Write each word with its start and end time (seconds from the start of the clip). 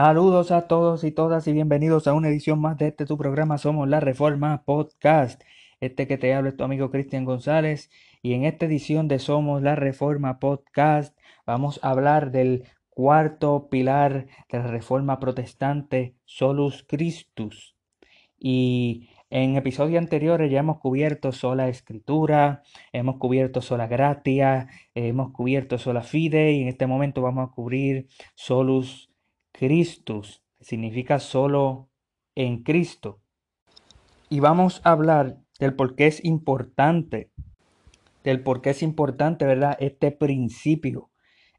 Saludos 0.00 0.52
a 0.52 0.68
todos 0.68 1.02
y 1.02 1.10
todas 1.10 1.48
y 1.48 1.52
bienvenidos 1.52 2.06
a 2.06 2.12
una 2.12 2.28
edición 2.28 2.60
más 2.60 2.78
de 2.78 2.86
este 2.86 3.04
tu 3.04 3.18
programa 3.18 3.58
Somos 3.58 3.88
la 3.88 3.98
Reforma 3.98 4.62
Podcast. 4.64 5.42
Este 5.80 6.06
que 6.06 6.16
te 6.16 6.32
habla 6.34 6.50
es 6.50 6.56
tu 6.56 6.62
amigo 6.62 6.92
Cristian 6.92 7.24
González 7.24 7.90
y 8.22 8.34
en 8.34 8.44
esta 8.44 8.66
edición 8.66 9.08
de 9.08 9.18
Somos 9.18 9.60
la 9.60 9.74
Reforma 9.74 10.38
Podcast 10.38 11.18
vamos 11.46 11.80
a 11.82 11.90
hablar 11.90 12.30
del 12.30 12.62
cuarto 12.90 13.68
pilar 13.70 14.28
de 14.48 14.58
la 14.58 14.68
Reforma 14.68 15.18
Protestante, 15.18 16.14
Solus 16.24 16.84
Christus. 16.84 17.74
Y 18.38 19.08
en 19.30 19.56
episodios 19.56 20.00
anteriores 20.00 20.48
ya 20.48 20.60
hemos 20.60 20.78
cubierto 20.78 21.32
sola 21.32 21.68
escritura, 21.68 22.62
hemos 22.92 23.16
cubierto 23.16 23.62
sola 23.62 23.88
gratia, 23.88 24.68
hemos 24.94 25.32
cubierto 25.32 25.76
sola 25.76 26.04
fide 26.04 26.52
y 26.52 26.62
en 26.62 26.68
este 26.68 26.86
momento 26.86 27.20
vamos 27.20 27.48
a 27.48 27.52
cubrir 27.52 28.06
solus 28.36 29.07
Christus, 29.58 30.44
significa 30.60 31.18
solo 31.18 31.90
en 32.36 32.62
Cristo. 32.62 33.20
Y 34.30 34.38
vamos 34.38 34.80
a 34.84 34.92
hablar 34.92 35.38
del 35.58 35.74
por 35.74 35.96
qué 35.96 36.06
es 36.06 36.24
importante, 36.24 37.30
del 38.22 38.42
por 38.42 38.62
qué 38.62 38.70
es 38.70 38.84
importante, 38.84 39.46
¿verdad? 39.46 39.76
Este 39.80 40.12
principio 40.12 41.10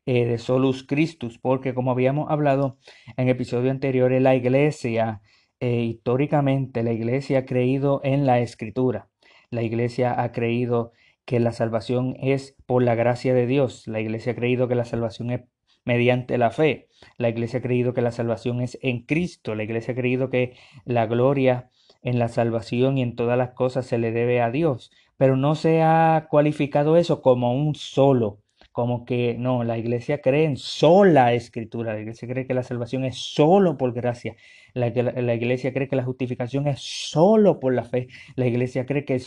eh, 0.05 0.26
de 0.26 0.38
solus 0.38 0.84
Christus, 0.84 1.40
porque 1.40 1.73
como 1.73 1.91
habíamos 1.91 2.31
hablado 2.31 2.77
en 3.17 3.27
episodios 3.27 3.71
anteriores, 3.71 4.21
la 4.21 4.35
iglesia, 4.35 5.21
eh, 5.59 5.81
históricamente, 5.81 6.84
la 6.84 6.93
iglesia 6.93 7.40
ha 7.40 7.45
creído 7.45 7.99
en 8.05 8.26
la 8.26 8.40
escritura. 8.40 9.10
La 9.49 9.62
iglesia 9.62 10.21
ha 10.21 10.32
creído 10.32 10.93
que 11.26 11.41
la 11.41 11.51
salvación 11.51 12.16
es 12.21 12.55
por 12.66 12.82
la 12.82 12.95
gracia 12.95 13.34
de 13.34 13.45
Dios. 13.45 13.88
La 13.88 13.99
iglesia 13.99 14.32
ha 14.32 14.35
creído 14.35 14.70
que 14.70 14.76
la 14.76 14.85
salvación 14.85 15.32
es 15.32 15.41
mediante 15.90 16.37
la 16.37 16.51
fe. 16.51 16.87
La 17.18 17.29
iglesia 17.29 17.57
ha 17.57 17.62
creído 17.63 17.95
que 17.95 18.04
la 18.04 18.12
salvación 18.12 18.62
es 18.62 18.77
en 18.84 19.01
Cristo. 19.07 19.55
La 19.55 19.63
iglesia 19.63 19.93
ha 19.93 19.98
creído 19.98 20.29
que 20.29 20.54
la 20.85 21.07
gloria 21.07 21.71
en 22.04 22.20
la 22.20 22.27
salvación 22.27 22.99
y 22.99 23.01
en 23.01 23.15
todas 23.15 23.40
las 23.40 23.54
cosas 23.55 23.87
se 23.87 23.98
le 23.98 24.12
debe 24.12 24.40
a 24.40 24.51
Dios. 24.51 24.91
Pero 25.17 25.35
no 25.35 25.55
se 25.55 25.82
ha 25.82 26.27
cualificado 26.29 26.95
eso 26.95 27.23
como 27.23 27.55
un 27.55 27.73
solo 27.73 28.37
como 28.80 29.04
que 29.04 29.35
no, 29.38 29.66
la 29.66 29.77
iglesia 29.77 30.22
cree 30.22 30.46
en 30.46 30.55
sola 30.55 31.34
escritura, 31.34 31.94
la 31.94 31.99
iglesia 31.99 32.30
cree 32.30 32.48
que 32.48 32.54
la 32.54 32.63
salvación 32.63 33.04
es 33.04 33.18
solo 33.18 33.77
por 33.77 33.91
gracia, 33.91 34.38
la, 34.74 34.90
la, 34.90 35.35
iglesia 35.35 35.74
cree 35.74 35.90
que 35.90 35.98
la 35.98 36.05
justificación 36.05 36.66
es 36.66 36.80
solo 36.80 37.60
por 37.60 37.74
la 37.74 37.84
fe, 37.84 38.07
la 38.38 38.48
iglesia 38.48 38.85
cree 38.85 39.04
que, 39.04 39.22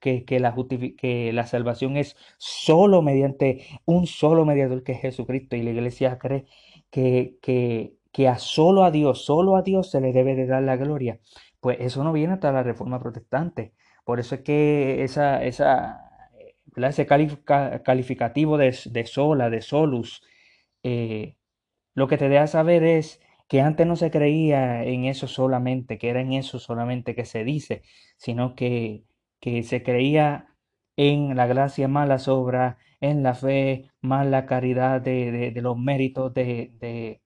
que, 0.00 0.24
que, 0.26 0.38
la 0.38 0.54
que 0.98 1.32
la 1.32 1.46
salvación 1.46 1.96
es 1.96 2.14
solo 2.36 3.00
mediante 3.00 3.64
un 3.86 4.06
solo 4.06 4.44
mediador 4.44 4.82
que 4.82 4.92
es 4.92 5.00
Jesucristo 5.00 5.56
y 5.56 5.62
la 5.62 5.70
iglesia 5.70 6.18
cree 6.18 6.44
que, 6.90 7.38
que, 7.40 7.94
que 8.12 8.28
a 8.28 8.36
solo 8.38 8.84
a 8.84 8.90
Dios, 8.90 9.24
solo 9.24 9.56
a 9.56 9.62
Dios 9.62 9.90
se 9.90 10.02
le 10.02 10.12
debe 10.12 10.34
de 10.34 10.46
dar 10.46 10.62
la 10.62 10.76
gloria. 10.76 11.20
Pues 11.60 11.78
eso 11.80 12.04
no 12.04 12.12
viene 12.12 12.34
hasta 12.34 12.52
la 12.52 12.62
reforma 12.62 13.00
protestante. 13.00 13.72
Por 14.04 14.20
eso 14.20 14.34
es 14.34 14.42
que 14.42 15.04
esa, 15.04 15.42
esa 15.42 16.09
ese 16.76 17.06
calificativo 17.06 18.58
de, 18.58 18.72
sola, 19.06 19.50
de 19.50 19.62
solus, 19.62 20.22
eh, 20.82 21.36
lo 21.94 22.08
que 22.08 22.18
te 22.18 22.28
deja 22.28 22.46
saber 22.46 22.84
es 22.84 23.20
que 23.48 23.60
antes 23.60 23.86
no 23.86 23.96
se 23.96 24.10
creía 24.10 24.84
en 24.84 25.04
eso 25.06 25.26
solamente, 25.26 25.98
que 25.98 26.08
era 26.10 26.20
en 26.20 26.32
eso 26.32 26.58
solamente 26.58 27.14
que 27.14 27.24
se 27.24 27.44
dice, 27.44 27.82
sino 28.16 28.54
que, 28.54 29.04
que 29.40 29.62
se 29.64 29.82
creía 29.82 30.50
en 30.96 31.36
la 31.36 31.46
gracia 31.46 31.88
más 31.88 32.06
la 32.08 32.18
sobra, 32.18 32.78
en 33.00 33.22
la 33.22 33.34
fe 33.34 33.90
más 34.02 34.26
la 34.26 34.46
caridad 34.46 35.00
de, 35.00 35.52
los 35.56 35.78
méritos 35.78 36.34
de, 36.34 37.20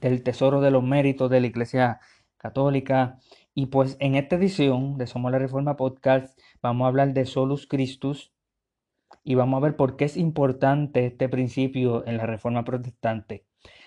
del 0.00 0.22
tesoro 0.22 0.60
de 0.60 0.70
los 0.70 0.82
méritos 0.84 1.30
de 1.30 1.40
la 1.40 1.46
Iglesia 1.46 2.00
Católica. 2.36 3.18
Y 3.54 3.66
pues 3.66 3.96
en 4.00 4.16
esta 4.16 4.36
edición 4.36 4.98
de 4.98 5.06
Somos 5.06 5.32
la 5.32 5.38
Reforma 5.38 5.76
Podcast 5.76 6.38
vamos 6.60 6.84
a 6.84 6.88
hablar 6.88 7.14
de 7.14 7.24
Solus 7.24 7.66
Christus, 7.66 8.33
y 9.22 9.34
vamos 9.34 9.58
a 9.58 9.64
ver 9.64 9.76
por 9.76 9.96
qué 9.96 10.04
es 10.06 10.16
importante 10.16 11.06
este 11.06 11.28
principio 11.28 12.06
en 12.06 12.16
la 12.16 12.26
Reforma 12.26 12.64
Protestante. 12.64 13.44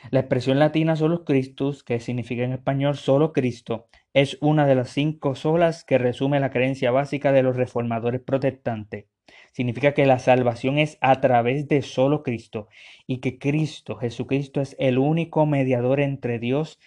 La 0.10 0.22
expresión 0.22 0.60
latina 0.60 0.96
solus 0.96 1.22
Christus, 1.26 1.84
que 1.84 2.00
significa 2.00 2.44
en 2.44 2.54
español 2.54 2.96
solo 2.96 3.34
Cristo, 3.34 3.88
es 4.14 4.38
una 4.42 4.66
de 4.66 4.76
las 4.76 4.90
cinco 4.90 5.36
solas 5.36 5.84
que 5.84 5.98
resume 5.98 6.40
la 6.40 6.50
creencia 6.50 6.92
básica 6.92 7.32
de 7.32 7.44
los 7.44 7.56
reformadores 7.56 8.22
protestantes. 8.22 9.06
Significa 9.52 9.94
que 9.94 10.06
la 10.06 10.20
salvación 10.20 10.78
es 10.78 10.98
a 11.02 11.20
través 11.22 11.68
de 11.68 11.82
solo 11.82 12.24
Cristo 12.24 12.68
y 13.06 13.18
que 13.18 13.38
Cristo, 13.38 13.98
Jesucristo, 13.98 14.62
es 14.62 14.76
el 14.80 14.98
único 14.98 15.46
mediador 15.46 16.00
entre 16.00 16.40
Dios 16.40 16.80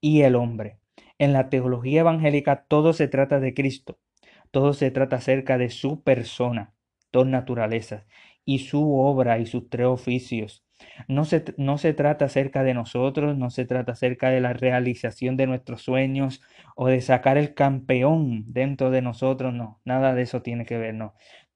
y 0.00 0.22
el 0.22 0.36
hombre. 0.36 0.78
En 1.18 1.32
la 1.32 1.48
teología 1.48 2.00
evangélica 2.00 2.66
todo 2.68 2.92
se 2.92 3.08
trata 3.08 3.40
de 3.40 3.54
Cristo, 3.54 3.98
todo 4.50 4.74
se 4.74 4.90
trata 4.90 5.16
acerca 5.16 5.56
de 5.56 5.70
su 5.70 6.02
persona 6.02 6.75
dos 7.12 7.26
naturalezas 7.26 8.04
y 8.44 8.60
su 8.60 8.98
obra 8.98 9.38
y 9.38 9.46
sus 9.46 9.68
tres 9.68 9.86
oficios. 9.86 10.64
No 11.08 11.24
se, 11.24 11.44
no 11.56 11.78
se 11.78 11.94
trata 11.94 12.26
acerca 12.26 12.62
de 12.62 12.74
nosotros, 12.74 13.36
no 13.36 13.50
se 13.50 13.64
trata 13.64 13.92
acerca 13.92 14.30
de 14.30 14.40
la 14.40 14.52
realización 14.52 15.36
de 15.36 15.46
nuestros 15.46 15.82
sueños 15.82 16.42
o 16.74 16.88
de 16.88 17.00
sacar 17.00 17.38
el 17.38 17.54
campeón 17.54 18.44
dentro 18.46 18.90
de 18.90 19.02
nosotros, 19.02 19.54
no, 19.54 19.80
nada 19.84 20.14
de 20.14 20.22
eso 20.22 20.42
tiene 20.42 20.66
que 20.66 20.78
ver, 20.78 20.94
no. 20.94 21.14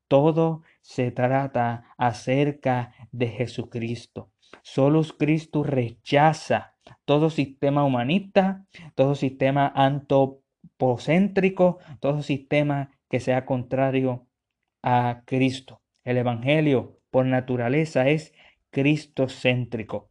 Todo 0.08 0.62
se 0.82 1.10
trata 1.12 1.84
acerca 1.96 2.92
de 3.12 3.28
Jesucristo. 3.28 4.30
Solo 4.62 5.02
Cristo 5.16 5.62
rechaza 5.62 6.74
todo 7.04 7.30
sistema 7.30 7.84
humanista, 7.84 8.66
todo 8.94 9.14
sistema 9.14 9.72
antropocéntrico, 9.74 11.78
todo 12.00 12.22
sistema 12.22 12.90
que 13.08 13.20
sea 13.20 13.44
contrario 13.44 14.26
a 14.82 15.22
Cristo. 15.26 15.80
El 16.04 16.18
Evangelio 16.18 16.98
por 17.10 17.26
naturaleza 17.26 18.08
es 18.08 18.32
cristocéntrico. 18.70 20.10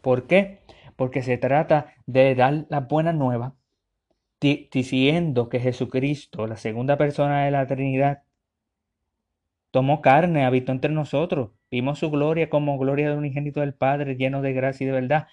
¿Por 0.00 0.26
qué? 0.26 0.60
Porque 0.96 1.22
se 1.22 1.38
trata 1.38 1.94
de 2.06 2.34
dar 2.34 2.66
la 2.68 2.80
buena 2.80 3.12
nueva, 3.12 3.54
diciendo 4.40 5.48
que 5.48 5.60
Jesucristo, 5.60 6.46
la 6.46 6.56
segunda 6.56 6.96
persona 6.98 7.44
de 7.44 7.50
la 7.52 7.66
Trinidad, 7.66 8.24
tomó 9.70 10.02
carne, 10.02 10.44
habitó 10.44 10.72
entre 10.72 10.92
nosotros, 10.92 11.50
vimos 11.70 12.00
su 12.00 12.10
gloria 12.10 12.50
como 12.50 12.78
gloria 12.78 13.06
de 13.06 13.12
un 13.12 13.20
unigénito 13.20 13.60
del 13.60 13.74
Padre, 13.74 14.16
lleno 14.16 14.42
de 14.42 14.52
gracia 14.52 14.84
y 14.84 14.86
de 14.88 14.92
verdad, 14.92 15.28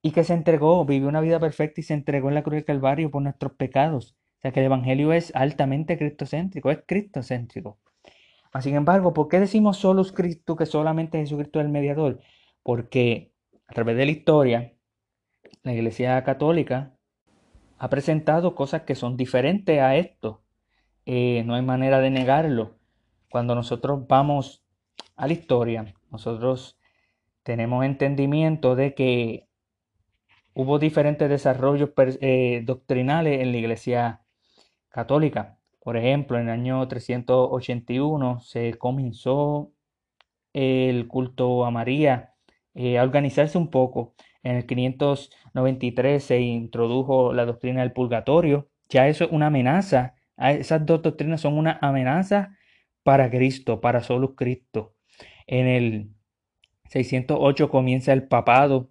y 0.00 0.12
que 0.12 0.24
se 0.24 0.34
entregó, 0.34 0.84
vivió 0.84 1.08
una 1.08 1.20
vida 1.20 1.40
perfecta 1.40 1.80
y 1.80 1.84
se 1.84 1.94
entregó 1.94 2.28
en 2.28 2.34
la 2.36 2.42
cruz 2.42 2.54
del 2.54 2.64
Calvario 2.64 3.10
por 3.10 3.22
nuestros 3.22 3.52
pecados 3.54 4.16
sea 4.44 4.52
que 4.52 4.60
el 4.60 4.66
Evangelio 4.66 5.14
es 5.14 5.34
altamente 5.34 5.96
cristocéntrico, 5.96 6.70
es 6.70 6.80
cristocéntrico. 6.86 7.78
Sin 8.60 8.74
embargo, 8.76 9.14
¿por 9.14 9.28
qué 9.28 9.40
decimos 9.40 9.78
solo 9.78 10.04
Cristo 10.04 10.54
que 10.54 10.66
solamente 10.66 11.18
Jesucristo 11.18 11.60
es 11.60 11.64
el 11.64 11.72
mediador? 11.72 12.20
Porque 12.62 13.32
a 13.66 13.72
través 13.72 13.96
de 13.96 14.04
la 14.04 14.12
historia, 14.12 14.74
la 15.62 15.72
Iglesia 15.72 16.22
Católica 16.24 16.94
ha 17.78 17.88
presentado 17.88 18.54
cosas 18.54 18.82
que 18.82 18.94
son 18.94 19.16
diferentes 19.16 19.80
a 19.80 19.96
esto. 19.96 20.42
Eh, 21.06 21.42
no 21.46 21.54
hay 21.54 21.62
manera 21.62 22.00
de 22.00 22.10
negarlo. 22.10 22.78
Cuando 23.30 23.54
nosotros 23.54 24.06
vamos 24.06 24.62
a 25.16 25.26
la 25.26 25.32
historia, 25.32 25.94
nosotros 26.10 26.78
tenemos 27.42 27.82
entendimiento 27.86 28.76
de 28.76 28.94
que 28.94 29.48
hubo 30.52 30.78
diferentes 30.78 31.30
desarrollos 31.30 31.90
eh, 31.96 32.62
doctrinales 32.66 33.40
en 33.40 33.50
la 33.50 33.58
Iglesia 33.58 34.23
católica. 34.94 35.58
Por 35.80 35.96
ejemplo, 35.96 36.38
en 36.38 36.44
el 36.44 36.50
año 36.50 36.86
381 36.88 38.40
se 38.40 38.74
comenzó 38.74 39.72
el 40.52 41.08
culto 41.08 41.64
a 41.66 41.70
María 41.72 42.34
eh, 42.74 42.98
a 42.98 43.02
organizarse 43.02 43.58
un 43.58 43.70
poco. 43.70 44.14
En 44.44 44.56
el 44.56 44.66
593 44.66 46.22
se 46.22 46.40
introdujo 46.40 47.32
la 47.34 47.44
doctrina 47.44 47.80
del 47.82 47.92
purgatorio. 47.92 48.70
Ya 48.88 49.08
eso 49.08 49.24
es 49.24 49.32
una 49.32 49.48
amenaza. 49.48 50.14
Ah, 50.36 50.52
esas 50.52 50.86
dos 50.86 51.02
doctrinas 51.02 51.40
son 51.40 51.58
una 51.58 51.78
amenaza 51.82 52.56
para 53.02 53.30
Cristo, 53.30 53.80
para 53.80 54.02
solo 54.02 54.36
Cristo. 54.36 54.94
En 55.46 55.66
el 55.66 56.10
608 56.90 57.68
comienza 57.68 58.12
el 58.12 58.28
papado. 58.28 58.90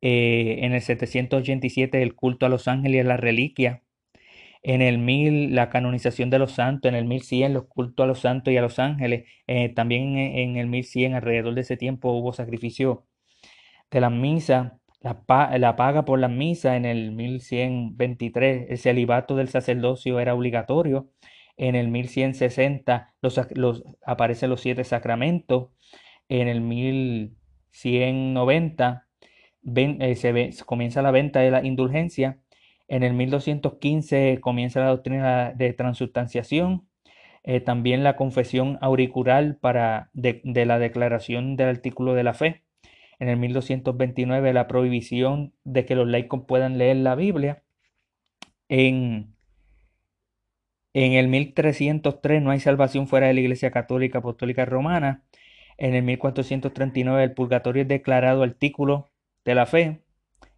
Eh, 0.00 0.58
en 0.62 0.72
el 0.74 0.82
787 0.82 2.02
el 2.02 2.14
culto 2.14 2.46
a 2.46 2.48
los 2.48 2.68
ángeles 2.68 2.98
y 2.98 3.00
a 3.00 3.04
la 3.04 3.16
reliquia 3.16 3.82
en 4.62 4.82
el 4.82 4.98
1000 4.98 5.54
la 5.54 5.70
canonización 5.70 6.30
de 6.30 6.38
los 6.38 6.52
santos, 6.52 6.88
en 6.88 6.94
el 6.96 7.04
1100 7.04 7.54
los 7.54 7.66
cultos 7.66 8.04
a 8.04 8.06
los 8.06 8.20
santos 8.20 8.52
y 8.52 8.56
a 8.56 8.62
los 8.62 8.78
ángeles, 8.78 9.28
eh, 9.46 9.68
también 9.70 10.16
en, 10.16 10.56
el 10.56 10.66
1100 10.68 11.14
alrededor 11.14 11.54
de 11.54 11.62
ese 11.62 11.76
tiempo 11.76 12.12
hubo 12.12 12.32
sacrificio 12.32 13.06
de 13.90 14.00
las 14.00 14.12
misas, 14.12 14.72
la, 15.00 15.22
la 15.58 15.76
paga 15.76 16.04
por 16.04 16.18
las 16.18 16.30
misas 16.30 16.76
en 16.76 16.84
el 16.84 17.12
1123, 17.12 18.66
el 18.70 18.78
celibato 18.78 19.36
del 19.36 19.48
sacerdocio 19.48 20.20
era 20.20 20.34
obligatorio, 20.34 21.10
en 21.56 21.74
el 21.74 21.88
1160 21.88 23.14
los, 23.20 23.40
los, 23.54 23.82
aparecen 24.06 24.50
los 24.50 24.60
siete 24.60 24.84
sacramentos, 24.84 25.70
en 26.28 26.48
el 26.48 26.60
1190 26.60 29.08
eh, 29.76 30.14
se, 30.16 30.64
comienza 30.64 31.02
la 31.02 31.10
venta 31.10 31.40
de 31.40 31.50
la 31.50 31.64
indulgencia. 31.64 32.38
En 32.88 33.02
el 33.02 33.12
1215 33.14 34.38
comienza 34.40 34.80
la 34.80 34.88
doctrina 34.88 35.52
de 35.52 35.72
transubstanciación. 35.74 36.88
Eh, 37.44 37.60
también 37.60 38.04
la 38.04 38.16
confesión 38.16 38.78
auricular 38.80 39.58
para 39.60 40.10
de, 40.14 40.42
la 40.66 40.78
declaración 40.78 41.56
del 41.56 41.68
artículo 41.68 42.14
de 42.14 42.24
la 42.24 42.34
fe. 42.34 42.64
En 43.20 43.28
el 43.28 43.36
1229 43.38 44.52
la 44.52 44.68
prohibición 44.68 45.54
de 45.64 45.84
que 45.84 45.94
los 45.96 46.08
laicos 46.08 46.44
puedan 46.46 46.78
leer 46.78 46.96
la 46.98 47.14
Biblia. 47.14 47.62
En, 48.68 49.34
en 50.94 51.12
el 51.12 51.28
1303 51.28 52.42
no 52.42 52.50
hay 52.50 52.60
salvación 52.60 53.08
fuera 53.08 53.28
de 53.28 53.34
la 53.34 53.40
Iglesia 53.40 53.70
Católica 53.70 54.18
Apostólica 54.18 54.64
Romana. 54.64 55.24
En 55.78 55.94
el 55.94 56.02
1439 56.04 57.24
el 57.24 57.34
purgatorio 57.34 57.82
es 57.82 57.88
declarado 57.88 58.42
artículo 58.42 59.10
de 59.44 59.54
la 59.54 59.66
fe. 59.66 60.02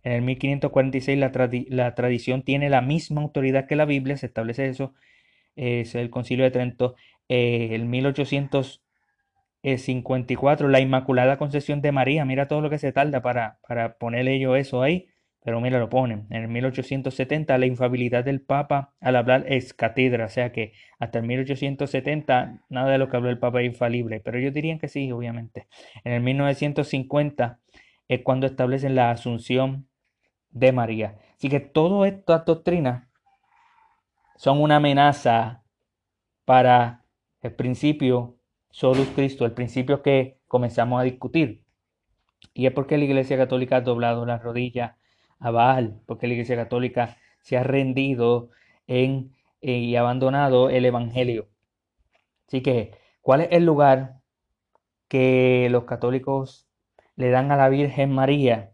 En 0.02 0.12
el 0.12 0.23
1546 0.23 1.19
la, 1.19 1.31
tradición 1.94 2.43
tiene 2.43 2.70
la 2.70 2.81
misma 2.81 3.20
autoridad 3.23 3.67
que 3.67 3.76
la 3.76 3.85
Biblia, 3.85 4.17
se 4.17 4.26
establece 4.26 4.69
eso, 4.69 4.94
es 5.56 5.94
el 5.94 6.11
Concilio 6.11 6.44
de 6.44 6.50
Trento. 6.50 6.97
En 7.29 7.73
el 7.73 7.85
1854 7.87 10.69
la 10.69 10.81
Inmaculada 10.81 11.38
Concepción 11.38 11.81
de 11.82 11.93
María, 11.93 12.25
mira 12.25 12.49
todo 12.49 12.61
lo 12.61 12.70
que 12.70 12.79
se 12.79 12.93
tarda 12.93 13.23
para, 13.23 13.58
para 13.67 13.99
poner 13.99 14.26
ello 14.29 14.56
eso 14.56 14.82
ahí. 14.82 15.08
Pero 15.43 15.61
mira, 15.61 15.79
lo 15.79 15.88
ponen. 15.88 16.26
En 16.31 16.43
el 16.43 16.49
1870 16.49 17.56
la 17.56 17.67
infabilidad 17.67 18.25
del 18.25 18.43
Papa 18.43 18.94
al 19.00 19.17
hablar 19.17 19.44
es 19.49 19.73
catedra, 19.73 20.26
o 20.26 20.29
sea 20.29 20.52
que 20.52 20.73
hasta 20.99 21.19
el 21.19 21.26
1870 21.26 22.61
nada 22.69 22.91
de 22.91 22.99
lo 22.99 23.08
que 23.08 23.17
habló 23.17 23.31
el 23.31 23.38
Papa 23.38 23.62
es 23.62 23.67
infalible, 23.67 24.20
pero 24.20 24.38
ellos 24.38 24.52
dirían 24.52 24.79
que 24.79 24.88
sí, 24.88 25.11
obviamente. 25.12 25.67
En 26.05 26.12
el 26.12 26.23
1950 26.23 27.58
es 28.08 28.20
cuando 28.23 28.47
establecen 28.47 28.94
la 28.94 29.11
asunción 29.11 29.88
de 30.50 30.73
María. 30.73 31.19
Así 31.37 31.49
que 31.49 31.61
todas 31.61 32.12
estas 32.12 32.44
doctrinas 32.44 33.08
son 34.37 34.61
una 34.61 34.76
amenaza 34.76 35.62
para 36.44 37.05
el 37.43 37.55
principio 37.55 38.37
Solus 38.70 39.08
Cristo, 39.08 39.44
el 39.44 39.52
principio 39.52 40.02
que 40.02 40.38
comenzamos 40.47 41.00
a 41.00 41.05
discutir. 41.05 41.64
Y 42.55 42.67
es 42.67 42.73
porque 42.73 42.99
la 42.99 43.05
Iglesia 43.05 43.37
Católica 43.37 43.76
ha 43.76 43.81
doblado 43.82 44.25
las 44.26 44.43
rodillas 44.43 44.97
a 45.38 45.50
Baal, 45.50 46.00
porque 46.06 46.26
la 46.26 46.35
Iglesia 46.35 46.56
Católica 46.56 47.17
se 47.43 47.56
ha 47.56 47.62
rendido 47.62 48.50
en, 48.87 49.32
eh, 49.61 49.79
y 49.79 49.97
abandonado 49.97 50.70
el 50.70 50.85
Evangelio. 50.85 51.49
Así 52.47 52.62
que, 52.62 52.93
¿cuál 53.20 53.43
es 53.43 53.49
el 53.52 53.64
lugar 53.64 54.20
que 55.08 55.69
los 55.70 55.85
católicos 55.85 56.69
le 57.17 57.31
dan 57.31 57.52
a 57.52 57.56
la 57.56 57.69
Virgen 57.69 58.12
María 58.12 58.73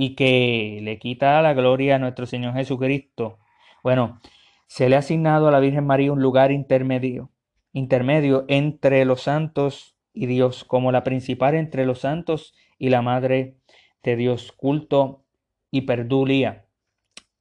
y 0.00 0.14
que 0.14 0.78
le 0.80 1.00
quita 1.00 1.42
la 1.42 1.54
gloria 1.54 1.96
a 1.96 1.98
nuestro 1.98 2.24
Señor 2.24 2.54
Jesucristo? 2.54 3.40
Bueno, 3.82 4.20
se 4.68 4.88
le 4.88 4.94
ha 4.94 5.00
asignado 5.00 5.48
a 5.48 5.50
la 5.50 5.58
Virgen 5.58 5.86
María 5.86 6.12
un 6.12 6.22
lugar 6.22 6.52
intermedio, 6.52 7.32
intermedio 7.72 8.44
entre 8.46 9.04
los 9.04 9.22
santos 9.22 9.96
y 10.12 10.26
Dios, 10.26 10.62
como 10.62 10.92
la 10.92 11.02
principal 11.02 11.56
entre 11.56 11.84
los 11.84 11.98
santos 11.98 12.54
y 12.78 12.90
la 12.90 13.02
Madre 13.02 13.56
de 14.04 14.14
Dios, 14.14 14.52
culto 14.52 15.24
y 15.72 15.80
perdulia. 15.80 16.66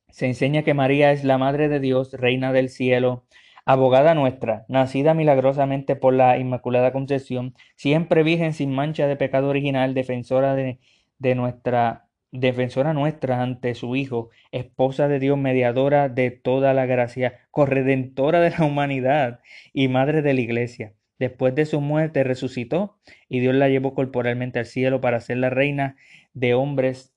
Se 0.09 0.25
enseña 0.25 0.63
que 0.63 0.73
María 0.73 1.11
es 1.11 1.23
la 1.23 1.37
Madre 1.37 1.69
de 1.69 1.79
Dios, 1.79 2.11
Reina 2.13 2.53
del 2.53 2.69
cielo, 2.69 3.27
abogada 3.65 4.15
nuestra, 4.15 4.65
nacida 4.67 5.13
milagrosamente 5.13 5.95
por 5.95 6.15
la 6.15 6.39
Inmaculada 6.39 6.91
Concepción, 6.91 7.53
siempre 7.75 8.23
virgen 8.23 8.53
sin 8.53 8.73
mancha 8.73 9.05
de 9.05 9.15
pecado 9.15 9.47
original, 9.47 9.93
defensora 9.93 10.55
de, 10.55 10.79
de 11.19 11.35
nuestra 11.35 12.06
defensora 12.39 12.93
nuestra 12.93 13.41
ante 13.41 13.75
su 13.75 13.95
Hijo, 13.95 14.29
esposa 14.51 15.07
de 15.07 15.19
Dios, 15.19 15.37
mediadora 15.37 16.09
de 16.09 16.31
toda 16.31 16.73
la 16.73 16.85
gracia, 16.85 17.47
corredentora 17.51 18.39
de 18.39 18.51
la 18.51 18.65
humanidad 18.65 19.39
y 19.73 19.87
madre 19.87 20.21
de 20.21 20.33
la 20.33 20.41
Iglesia. 20.41 20.93
Después 21.19 21.55
de 21.55 21.65
su 21.65 21.81
muerte 21.81 22.23
resucitó 22.23 22.99
y 23.27 23.39
Dios 23.39 23.55
la 23.55 23.69
llevó 23.69 23.95
corporalmente 23.95 24.59
al 24.59 24.65
cielo 24.65 25.01
para 25.01 25.19
ser 25.19 25.37
la 25.37 25.49
reina 25.49 25.95
de 26.33 26.53
hombres 26.53 27.15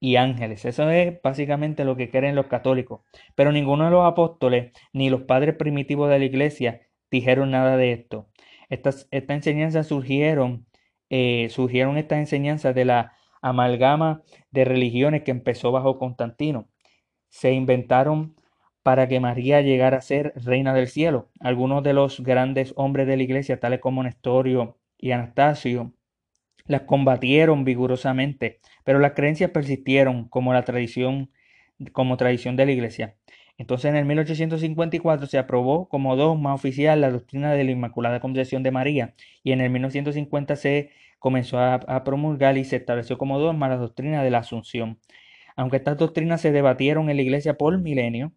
y 0.00 0.16
ángeles. 0.16 0.64
Eso 0.64 0.90
es 0.90 1.22
básicamente 1.22 1.84
lo 1.84 1.96
que 1.96 2.10
creen 2.10 2.34
los 2.34 2.46
católicos. 2.46 3.02
Pero 3.36 3.52
ninguno 3.52 3.84
de 3.84 3.92
los 3.92 4.04
apóstoles 4.04 4.72
ni 4.92 5.08
los 5.08 5.22
padres 5.22 5.54
primitivos 5.54 6.10
de 6.10 6.18
la 6.18 6.24
iglesia 6.24 6.80
dijeron 7.10 7.52
nada 7.52 7.76
de 7.76 7.92
esto. 7.92 8.28
Estas, 8.68 9.06
enseñanzas 9.12 9.86
surgieron, 9.86 10.66
eh, 11.08 11.48
surgieron 11.50 11.98
estas 11.98 12.18
enseñanzas 12.18 12.74
de 12.74 12.84
la 12.84 13.12
amalgama 13.42 14.22
de 14.50 14.64
religiones 14.64 15.22
que 15.22 15.30
empezó 15.32 15.72
bajo 15.72 15.98
Constantino. 15.98 16.68
Se 17.28 17.52
inventaron 17.52 18.36
para 18.82 19.08
que 19.08 19.20
María 19.20 19.60
llegara 19.60 19.98
a 19.98 20.02
ser 20.02 20.32
reina 20.36 20.74
del 20.74 20.88
cielo. 20.88 21.30
Algunos 21.40 21.82
de 21.82 21.92
los 21.92 22.20
grandes 22.20 22.72
hombres 22.76 23.06
de 23.06 23.16
la 23.16 23.22
iglesia, 23.22 23.60
tales 23.60 23.80
como 23.80 24.02
Nestorio 24.02 24.78
y 24.98 25.12
Anastasio, 25.12 25.92
las 26.64 26.82
combatieron 26.82 27.64
vigorosamente, 27.64 28.60
pero 28.84 28.98
las 28.98 29.12
creencias 29.12 29.50
persistieron 29.50 30.28
como 30.28 30.52
la 30.52 30.64
tradición, 30.64 31.30
como 31.92 32.16
tradición 32.16 32.56
de 32.56 32.66
la 32.66 32.72
Iglesia. 32.72 33.16
Entonces 33.58 33.90
en 33.90 33.96
el 33.96 34.04
1854 34.06 35.26
se 35.26 35.38
aprobó 35.38 35.88
como 35.88 36.16
dogma 36.16 36.54
oficial 36.54 37.00
la 37.00 37.10
doctrina 37.10 37.52
de 37.52 37.64
la 37.64 37.70
Inmaculada 37.70 38.20
Concepción 38.20 38.62
de 38.62 38.70
María 38.70 39.14
y 39.42 39.52
en 39.52 39.60
el 39.60 39.70
1950 39.70 40.56
se 40.56 40.90
comenzó 41.18 41.60
a, 41.60 42.04
promulgar 42.04 42.58
y 42.58 42.64
se 42.64 42.76
estableció 42.76 43.18
como 43.18 43.38
dogma 43.38 43.68
la 43.68 43.76
doctrina 43.76 44.24
de 44.24 44.30
la 44.30 44.38
Asunción. 44.38 44.98
Aunque 45.56 45.76
estas 45.76 45.98
doctrinas 45.98 46.40
se 46.40 46.52
debatieron 46.52 47.10
en 47.10 47.16
la 47.16 47.22
Iglesia 47.22 47.56
por 47.56 47.78
milenio 47.78 48.32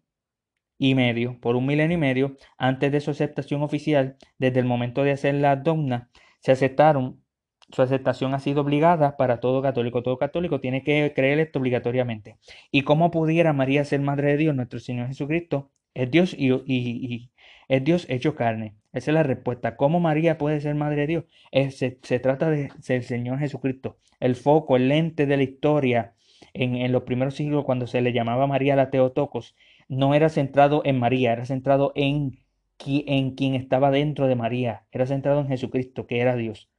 y 0.78 0.94
medio, 0.94 1.40
por 1.40 1.56
un 1.56 1.66
milenio 1.66 1.96
y 1.96 2.00
medio, 2.00 2.36
antes 2.58 2.92
de 2.92 3.00
su 3.00 3.10
aceptación 3.10 3.62
oficial, 3.62 4.16
desde 4.38 4.60
el 4.60 4.66
momento 4.66 5.02
de 5.02 5.12
hacer 5.12 5.34
la 5.34 5.56
dogma, 5.56 6.10
se 6.40 6.52
aceptaron 6.52 7.24
su 7.70 7.82
aceptación 7.82 8.34
ha 8.34 8.38
sido 8.38 8.62
obligada 8.62 9.16
para 9.16 9.40
todo 9.40 9.62
católico. 9.62 10.02
Todo 10.02 10.18
católico 10.18 10.60
tiene 10.60 10.82
que 10.82 11.12
creer 11.14 11.38
esto 11.40 11.58
obligatoriamente. 11.58 12.38
¿Y 12.70 12.82
cómo 12.82 13.10
pudiera 13.10 13.52
María 13.52 13.84
ser 13.84 14.00
madre 14.00 14.28
de 14.32 14.36
Dios? 14.36 14.54
Nuestro 14.54 14.78
Señor 14.78 15.08
Jesucristo 15.08 15.70
es 15.94 16.10
Dios 16.10 16.34
y, 16.38 17.30
es 17.68 17.84
Dios 17.84 18.06
hecho 18.08 18.36
carne. 18.36 18.76
Esa 18.92 19.10
es 19.10 19.14
la 19.14 19.22
respuesta. 19.24 19.76
¿Cómo 19.76 20.00
María 20.00 20.38
puede 20.38 20.60
ser 20.60 20.74
madre 20.74 21.02
de 21.02 21.06
Dios? 21.06 21.24
se, 21.70 21.90
trata 22.20 22.50
de 22.50 22.70
ser 22.80 22.98
el 22.98 23.04
Señor 23.04 23.38
Jesucristo. 23.38 23.98
El 24.20 24.36
foco, 24.36 24.76
el 24.76 24.88
lente 24.88 25.26
de 25.26 25.36
la 25.36 25.42
historia 25.42 26.14
en, 26.54 26.76
en 26.76 26.92
los 26.92 27.02
primeros 27.02 27.34
siglos 27.34 27.64
cuando 27.64 27.86
se 27.86 28.00
le 28.00 28.12
llamaba 28.12 28.46
María 28.46 28.76
la 28.76 28.90
Teotocos, 28.90 29.56
no 29.88 30.14
era 30.14 30.28
centrado 30.28 30.82
en 30.84 30.98
María, 30.98 31.32
era 31.32 31.44
centrado 31.46 31.92
en, 31.96 32.38
en 32.86 33.34
quien 33.34 33.54
estaba 33.54 33.90
dentro 33.90 34.26
de 34.26 34.36
María, 34.36 34.86
era 34.92 35.06
centrado 35.06 35.40
en 35.40 35.48
Jesucristo, 35.48 36.06
que 36.06 36.20
era 36.20 36.36
Dios 36.36 36.70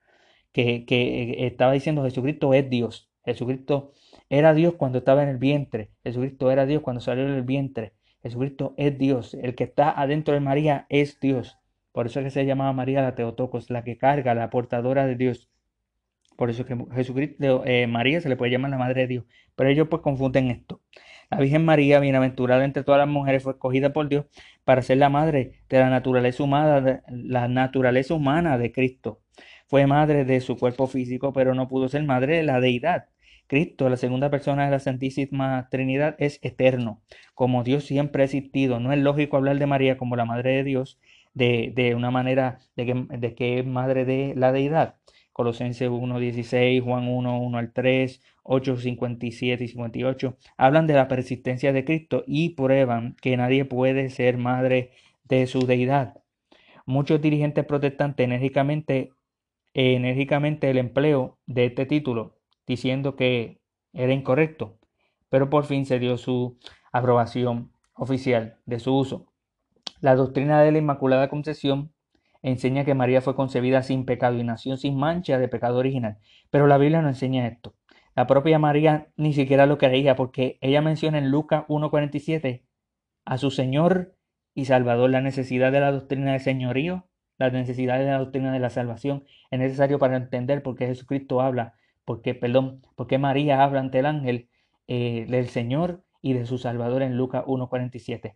que, 0.86 1.36
estaba 1.46 1.74
diciendo 1.74 2.04
Jesucristo 2.04 2.54
es 2.54 2.70
Dios. 2.70 3.10
Jesucristo 3.26 3.94
era 4.30 4.54
Dios 4.54 4.76
cuando 4.76 5.00
estaba 5.00 5.24
en 5.24 5.30
el 5.30 5.38
vientre. 5.38 5.92
Jesucristo 6.04 6.52
era 6.52 6.66
Dios 6.66 6.82
cuando 6.82 7.02
salió 7.02 7.26
del 7.26 7.44
vientre. 7.44 7.94
Jesucristo 8.24 8.74
es 8.78 8.98
Dios. 8.98 9.36
El 9.36 9.56
que 9.56 9.66
está 9.66 9.92
adentro 9.92 10.34
de 10.34 10.40
María 10.40 10.86
es 10.90 11.20
Dios. 11.20 11.58
Por 11.92 12.08
eso 12.08 12.20
es 12.20 12.26
que 12.26 12.32
se 12.32 12.46
llamaba 12.46 12.74
María 12.74 13.02
la 13.02 13.16
Teotocos, 13.16 13.70
la 13.70 13.84
que 13.84 13.98
carga, 13.98 14.34
la 14.34 14.50
portadora 14.50 15.06
de 15.06 15.16
Dios. 15.16 15.50
Por 16.36 16.50
eso 16.50 16.62
es 16.62 16.68
que 16.68 16.78
Jesucristo, 16.94 17.64
eh, 17.66 17.88
María 17.88 18.22
se 18.22 18.30
le 18.30 18.36
puede 18.36 18.52
llamar 18.52 18.72
la 18.72 18.78
Madre 18.78 19.02
de 19.02 19.08
Dios. 19.08 19.26
Pero 19.56 19.70
ellos 19.70 19.88
pues 19.90 20.02
confunden 20.02 20.50
esto. 20.50 20.82
La 21.30 21.40
Virgen 21.40 21.66
María, 21.66 22.00
bienaventurada 22.00 22.64
entre 22.64 22.84
todas 22.84 23.00
las 23.00 23.08
mujeres, 23.08 23.44
fue 23.44 23.54
escogida 23.54 23.92
por 23.92 24.08
Dios 24.08 24.26
para 24.64 24.82
ser 24.82 24.98
la 24.98 25.10
madre 25.10 25.64
de 25.70 25.80
la 25.80 25.90
naturaleza 25.90 26.44
humana, 26.44 26.82
de, 26.82 27.02
la 27.10 27.48
naturaleza 27.48 28.14
humana 28.14 28.58
de 28.58 28.72
Cristo. 28.72 29.22
Fue 29.68 29.86
madre 29.88 30.26
de 30.26 30.42
su 30.42 30.58
cuerpo 30.58 30.88
físico, 30.88 31.34
pero 31.34 31.54
no 31.54 31.68
pudo 31.68 31.90
ser 31.90 32.04
madre 32.04 32.38
de 32.38 32.44
la 32.44 32.60
deidad. 32.60 33.10
Cristo, 33.48 33.90
la 33.90 33.98
segunda 33.98 34.30
persona 34.30 34.66
de 34.66 34.72
la 34.72 34.80
Santísima 34.80 35.68
Trinidad, 35.72 36.16
es 36.20 36.40
eterno, 36.42 37.02
como 37.34 37.64
Dios 37.64 37.86
siempre 37.86 38.24
ha 38.24 38.26
existido. 38.26 38.80
No 38.80 38.92
es 38.92 39.00
lógico 39.00 39.38
hablar 39.38 39.58
de 39.58 39.66
María 39.66 39.98
como 39.98 40.16
la 40.16 40.26
Madre 40.26 40.58
de 40.58 40.64
Dios 40.64 41.00
de, 41.34 41.72
de 41.76 41.96
una 41.96 42.12
manera 42.12 42.60
de 42.76 42.86
que, 42.86 43.06
de 43.18 43.36
que, 43.36 43.60
es 43.60 43.66
Madre 43.66 44.06
de 44.06 44.34
la 44.36 44.52
Deidad. 44.52 44.96
Colosenses 45.32 45.90
1.16, 45.90 46.84
Juan 46.84 47.08
1, 47.08 47.40
1 47.40 47.58
al 47.58 47.72
3, 47.72 48.22
8, 48.44 48.78
57 48.78 49.64
y 49.64 49.68
58 49.68 50.38
hablan 50.58 50.88
de 50.88 50.94
la 50.94 51.08
persistencia 51.08 51.74
de 51.74 51.86
Cristo 51.86 52.24
y 52.26 52.50
prueban 52.50 53.16
que 53.22 53.38
nadie 53.38 53.66
puede 53.66 54.10
ser 54.10 54.38
madre 54.38 54.92
de 55.26 55.46
su 55.46 55.68
deidad. 55.68 56.16
Muchos 56.86 57.22
dirigentes 57.22 57.66
protestantes 57.66 58.24
enérgicamente 58.24 59.12
enérgicamente 59.78 60.70
el 60.72 60.80
empleo 60.80 61.38
de 61.46 61.66
este 61.66 61.86
título, 61.86 62.40
diciendo 62.66 63.16
que 63.16 63.62
era 63.94 64.12
incorrecto, 64.12 64.80
pero 65.30 65.50
por 65.50 65.66
fin 65.66 65.86
se 65.86 66.00
dio 66.00 66.18
su 66.18 66.58
aprobación 66.92 67.72
oficial 67.94 68.58
de 68.66 68.80
su 68.80 68.96
uso. 68.96 69.28
La 70.02 70.16
doctrina 70.16 70.62
de 70.64 70.72
la 70.72 70.80
Inmaculada 70.80 71.30
Concepción 71.30 71.94
enseña 72.42 72.86
que 72.86 72.96
María 72.96 73.22
fue 73.22 73.36
concebida 73.36 73.84
sin 73.84 74.06
pecado 74.06 74.38
y 74.38 74.44
nació 74.44 74.78
sin 74.78 74.98
mancha 74.98 75.38
de 75.38 75.48
pecado 75.48 75.78
original, 75.78 76.18
pero 76.50 76.66
la 76.66 76.80
Biblia 76.80 77.04
no 77.04 77.10
enseña 77.10 77.48
esto. 77.48 77.76
La 78.16 78.26
propia 78.26 78.58
María 78.58 79.10
ni 79.16 79.34
siquiera 79.34 79.68
lo 79.68 79.78
creía 79.78 80.16
porque 80.16 80.58
ella 80.62 80.82
menciona 80.82 81.20
en 81.20 81.30
Lucas 81.30 81.66
1.47 81.68 82.64
a 83.26 83.38
su 83.38 83.52
Señor 83.52 84.16
y 84.56 84.66
Salvador 84.66 85.12
la 85.12 85.22
necesidad 85.22 85.72
de 85.72 85.82
la 85.82 85.92
doctrina 85.92 86.32
del 86.32 86.42
señorío, 86.42 87.08
la 87.38 87.50
necesidad 87.50 88.00
de 88.00 88.06
la 88.06 88.20
doctrina 88.20 88.52
de 88.52 88.60
la 88.60 88.70
salvación 88.70 89.26
es 89.52 89.60
necesario 89.60 90.00
para 90.00 90.18
entender 90.18 90.64
por 90.64 90.76
qué 90.76 90.88
Jesucristo 90.88 91.42
habla, 91.42 91.76
porque, 92.06 92.36
perdón, 92.36 92.82
por 92.96 93.08
qué 93.08 93.18
María 93.18 93.64
habla 93.64 93.80
ante 93.80 94.00
el 94.00 94.06
ángel 94.06 94.50
eh, 94.88 95.26
del 95.30 95.50
Señor 95.50 96.04
y 96.22 96.34
de 96.34 96.46
su 96.46 96.58
Salvador 96.58 97.02
en 97.02 97.18
Lucas 97.18 97.44
1.47. 97.46 98.36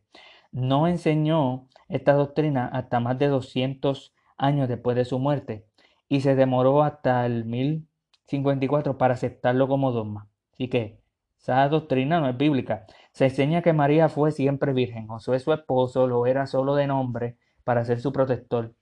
No 0.52 0.88
enseñó 0.88 1.68
esta 1.90 2.14
doctrina 2.14 2.68
hasta 2.68 3.00
más 3.00 3.18
de 3.18 3.28
200 3.28 4.14
años 4.38 4.68
después 4.68 4.96
de 4.96 5.06
su 5.06 5.20
muerte 5.20 5.66
y 6.10 6.22
se 6.22 6.36
demoró 6.36 6.84
hasta 6.84 7.26
el 7.26 7.46
1054 7.46 8.98
para 8.98 9.14
aceptarlo 9.14 9.68
como 9.68 9.92
dogma. 9.92 10.28
Así 10.54 10.68
que 10.68 11.00
esa 11.40 11.68
doctrina 11.70 12.20
no 12.20 12.30
es 12.30 12.38
bíblica. 12.38 12.86
Se 13.14 13.26
enseña 13.26 13.62
que 13.62 13.74
María 13.74 14.10
fue 14.10 14.32
siempre 14.32 14.74
virgen. 14.74 15.08
Josué 15.08 15.40
su 15.40 15.54
esposo 15.54 16.06
lo 16.08 16.26
era 16.28 16.46
solo 16.46 16.76
de 16.76 16.88
nombre 16.88 17.38
para 17.64 17.86
ser 17.86 18.00
su 18.02 18.12
protector. 18.14 18.74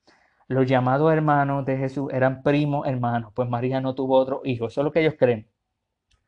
Los 0.47 0.67
llamados 0.67 1.11
hermanos 1.13 1.65
de 1.65 1.77
Jesús 1.77 2.11
eran 2.13 2.43
primos 2.43 2.87
hermanos, 2.87 3.31
pues 3.35 3.49
María 3.49 3.81
no 3.81 3.95
tuvo 3.95 4.17
otro 4.17 4.41
hijo. 4.45 4.67
Eso 4.67 4.81
es 4.81 4.85
lo 4.85 4.91
que 4.91 5.01
ellos 5.01 5.15
creen. 5.17 5.47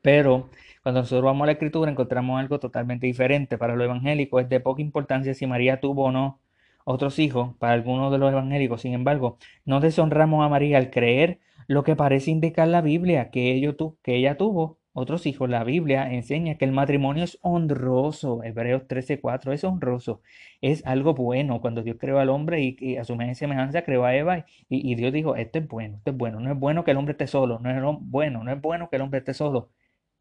Pero 0.01 0.49
cuando 0.83 1.01
nosotros 1.01 1.23
vamos 1.25 1.43
a 1.43 1.47
la 1.47 1.51
escritura 1.53 1.91
encontramos 1.91 2.39
algo 2.39 2.59
totalmente 2.59 3.07
diferente. 3.07 3.57
Para 3.57 3.75
los 3.75 3.85
evangélicos 3.85 4.43
es 4.43 4.49
de 4.49 4.59
poca 4.59 4.81
importancia 4.81 5.33
si 5.33 5.47
María 5.47 5.79
tuvo 5.79 6.05
o 6.05 6.11
no 6.11 6.41
otros 6.85 7.19
hijos. 7.19 7.55
Para 7.57 7.73
algunos 7.73 8.11
de 8.11 8.17
los 8.17 8.31
evangélicos, 8.31 8.81
sin 8.81 8.93
embargo, 8.93 9.37
no 9.65 9.79
deshonramos 9.79 10.45
a 10.45 10.49
María 10.49 10.77
al 10.77 10.89
creer 10.91 11.39
lo 11.67 11.83
que 11.83 11.95
parece 11.95 12.31
indicar 12.31 12.67
la 12.67 12.81
Biblia, 12.81 13.31
que, 13.31 13.75
que 14.03 14.15
ella 14.15 14.37
tuvo 14.37 14.80
otros 14.93 15.25
hijos. 15.25 15.49
La 15.49 15.63
Biblia 15.63 16.11
enseña 16.11 16.55
que 16.55 16.65
el 16.65 16.71
matrimonio 16.71 17.23
es 17.23 17.37
honroso. 17.41 18.43
Hebreos 18.43 18.87
13:4 18.87 19.53
es 19.53 19.63
honroso. 19.63 20.21
Es 20.61 20.85
algo 20.85 21.13
bueno. 21.13 21.61
Cuando 21.61 21.83
Dios 21.83 21.97
creó 21.99 22.19
al 22.19 22.29
hombre 22.29 22.61
y, 22.61 22.97
a 22.97 23.03
su 23.05 23.17
semejanza 23.33 23.83
creó 23.83 24.05
a 24.05 24.15
Eva 24.15 24.45
y, 24.69 24.91
y, 24.91 24.95
Dios 24.95 25.13
dijo, 25.13 25.35
esto 25.35 25.59
es 25.59 25.67
bueno, 25.67 25.97
esto 25.97 26.11
es 26.11 26.17
bueno. 26.17 26.39
No 26.39 26.51
es 26.51 26.59
bueno 26.59 26.83
que 26.83 26.91
el 26.91 26.97
hombre 26.97 27.13
esté 27.13 27.27
solo. 27.27 27.59
No 27.59 27.69
es 27.69 27.99
bueno, 28.01 28.43
no 28.43 28.51
es 28.51 28.61
bueno 28.61 28.89
que 28.89 28.95
el 28.97 29.01
hombre 29.01 29.19
esté 29.19 29.33
solo 29.33 29.69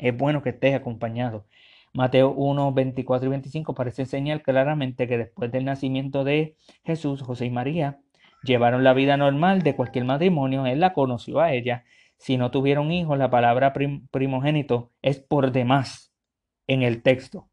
es 0.00 0.16
bueno 0.16 0.42
que 0.42 0.50
estés 0.50 0.74
acompañado. 0.74 1.46
Mateo 1.92 2.30
1, 2.32 2.72
24 2.72 3.26
y 3.26 3.30
25 3.30 3.74
parece 3.74 4.02
enseñar 4.02 4.42
claramente 4.42 5.08
que 5.08 5.18
después 5.18 5.50
del 5.52 5.64
nacimiento 5.64 6.24
de 6.24 6.56
Jesús, 6.84 7.22
José 7.22 7.46
y 7.46 7.50
María 7.50 8.00
llevaron 8.42 8.84
la 8.84 8.94
vida 8.94 9.16
normal 9.16 9.62
de 9.62 9.76
cualquier 9.76 10.04
matrimonio. 10.04 10.66
Él 10.66 10.80
la 10.80 10.92
conoció 10.92 11.40
a 11.40 11.52
ella. 11.52 11.84
Si 12.20 12.36
no 12.36 12.50
tuvieron 12.50 12.92
hijos, 12.92 13.16
la 13.16 13.30
palabra 13.30 13.72
primogénito 13.72 14.92
es 15.00 15.20
por 15.20 15.52
demás 15.52 16.12
en 16.66 16.82
el 16.82 17.02
texto. 17.02 17.48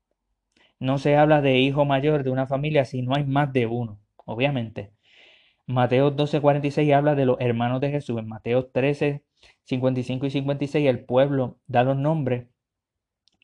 No 0.78 0.98
se 0.98 1.16
habla 1.16 1.42
de 1.42 1.58
hijo 1.60 1.86
mayor 1.86 2.26
de 2.26 2.32
una 2.32 2.48
familia 2.48 2.84
si 2.84 3.02
no 3.02 3.16
hay 3.16 3.24
más 3.24 3.54
de 3.54 3.66
uno, 3.66 4.02
obviamente. 4.26 4.92
Mateo 5.68 6.12
12, 6.12 6.42
46 6.42 6.94
habla 6.94 7.16
de 7.16 7.26
los 7.26 7.38
hermanos 7.40 7.80
de 7.80 7.92
Jesús. 7.92 8.20
En 8.20 8.28
Mateo 8.28 8.66
13, 8.66 9.24
55 9.64 10.26
y 10.26 10.30
56 10.32 10.86
el 10.86 11.06
pueblo 11.06 11.60
da 11.68 11.84
los 11.84 11.96
nombres 11.96 12.48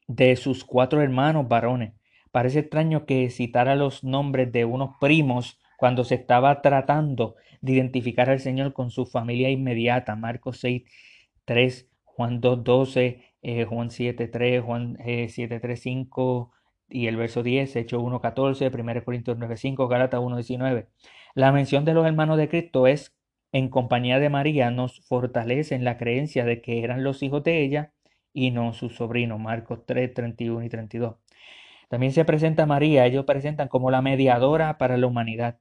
de 0.07 0.35
sus 0.35 0.65
cuatro 0.65 1.01
hermanos 1.01 1.47
varones. 1.47 1.93
Parece 2.31 2.59
extraño 2.59 3.05
que 3.05 3.29
citara 3.29 3.75
los 3.75 4.03
nombres 4.03 4.51
de 4.51 4.65
unos 4.65 4.97
primos 4.99 5.57
cuando 5.77 6.03
se 6.03 6.15
estaba 6.15 6.61
tratando 6.61 7.35
de 7.61 7.71
identificar 7.71 8.29
al 8.29 8.41
Señor 8.41 8.73
con 8.73 8.91
su 8.91 9.05
familia 9.05 9.49
inmediata. 9.49 10.17
Marcos 10.17 10.59
6, 10.59 10.83
3, 11.45 11.89
Juan 12.05 12.41
2, 12.41 12.63
12, 12.63 13.23
eh, 13.41 13.65
Juan 13.65 13.91
7, 13.91 14.27
3, 14.27 14.63
Juan 14.63 14.97
7, 15.27 15.59
3, 15.59 15.81
5 15.81 16.51
y 16.89 17.07
el 17.07 17.17
verso 17.17 17.43
10, 17.43 17.75
Hechos 17.75 18.01
1, 18.03 18.21
14, 18.21 18.71
1 18.73 19.03
Corintios 19.03 19.37
9, 19.37 19.57
5, 19.57 19.87
Gálatas 19.87 20.21
1, 20.21 20.35
19. 20.35 20.87
La 21.35 21.51
mención 21.51 21.85
de 21.85 21.93
los 21.93 22.05
hermanos 22.05 22.37
de 22.37 22.49
Cristo 22.49 22.87
es 22.87 23.15
en 23.53 23.69
compañía 23.69 24.19
de 24.19 24.29
María 24.29 24.71
nos 24.71 24.99
fortalece 25.01 25.75
en 25.75 25.83
la 25.83 25.97
creencia 25.97 26.43
de 26.43 26.59
que 26.61 26.83
eran 26.83 27.03
los 27.03 27.21
hijos 27.21 27.43
de 27.43 27.63
ella 27.63 27.93
y 28.33 28.49
no 28.49 28.73
sus 28.73 28.95
sobrinos. 28.95 29.39
Marcos 29.39 29.85
3, 29.85 30.11
31 30.11 30.63
y 30.63 30.69
32. 30.69 31.15
También 31.87 32.11
se 32.13 32.25
presenta 32.25 32.65
María, 32.65 33.05
ellos 33.05 33.25
presentan 33.25 33.67
como 33.67 33.91
la 33.91 34.01
mediadora 34.01 34.79
para 34.79 34.97
la 34.97 35.05
humanidad. 35.05 35.59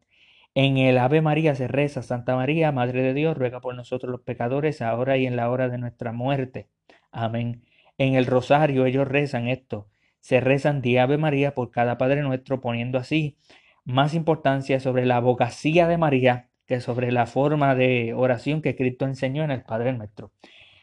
En 0.55 0.77
el 0.77 0.99
Ave 0.99 1.23
María 1.23 1.55
se 1.55 1.67
reza, 1.67 2.03
Santa 2.03 2.37
María, 2.37 2.73
Madre 2.73 3.03
de 3.03 3.15
Dios, 3.15 3.37
ruega 3.39 3.61
por 3.61 3.75
nosotros 3.75 4.13
los 4.13 4.21
pecadores, 4.21 4.83
ahora 4.83 5.17
y 5.17 5.27
en 5.27 5.37
la 5.37 5.51
hora 5.51 5.71
de 5.71 5.79
nuestra 5.79 6.13
muerte. 6.13 6.69
Amén. 7.11 7.65
En 7.97 8.15
el 8.15 8.27
rosario 8.27 8.85
ellos 8.85 9.09
rezan 9.09 9.49
esto. 9.49 9.89
Se 10.21 10.41
rezan 10.41 10.83
de 10.83 11.01
Ave 11.01 11.17
María 11.17 11.55
por 11.55 11.71
cada 11.71 11.97
Padre 11.97 12.23
nuestro, 12.23 12.61
poniendo 12.61 12.99
así 12.99 13.39
más 13.85 14.15
importancia 14.15 14.79
sobre 14.79 15.07
la 15.07 15.17
abogacía 15.17 15.89
de 15.89 15.99
María 15.99 16.51
que 16.67 16.81
sobre 16.81 17.13
la 17.13 17.27
forma 17.27 17.75
de 17.75 18.15
oración 18.15 18.63
que 18.63 18.77
Cristo 18.77 19.07
enseñó 19.07 19.45
en 19.45 19.51
el 19.51 19.63
Padre 19.63 19.93
Nuestro. 19.93 20.33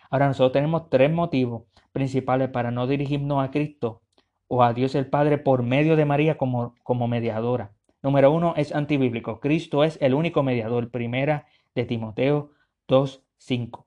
Ahora 0.10 0.28
nosotros 0.28 0.54
tenemos 0.54 0.90
tres 0.90 1.12
motivos 1.12 1.64
principales 1.92 2.50
para 2.50 2.72
no 2.72 2.88
dirigirnos 2.88 3.44
a 3.44 3.52
Cristo 3.52 4.02
o 4.48 4.64
a 4.64 4.74
Dios 4.74 4.96
el 4.96 5.08
Padre 5.08 5.38
por 5.38 5.64
medio 5.64 5.96
de 5.96 6.06
María 6.06 6.38
como, 6.38 6.76
como 6.84 7.08
mediadora. 7.08 7.72
Número 8.02 8.32
uno 8.32 8.54
es 8.56 8.74
antibíblico. 8.74 9.40
Cristo 9.40 9.84
es 9.84 9.98
el 10.02 10.14
único 10.14 10.44
mediador. 10.44 10.90
Primera 10.90 11.48
de 11.76 11.86
Timoteo 11.86 12.52
2.5. 12.88 13.86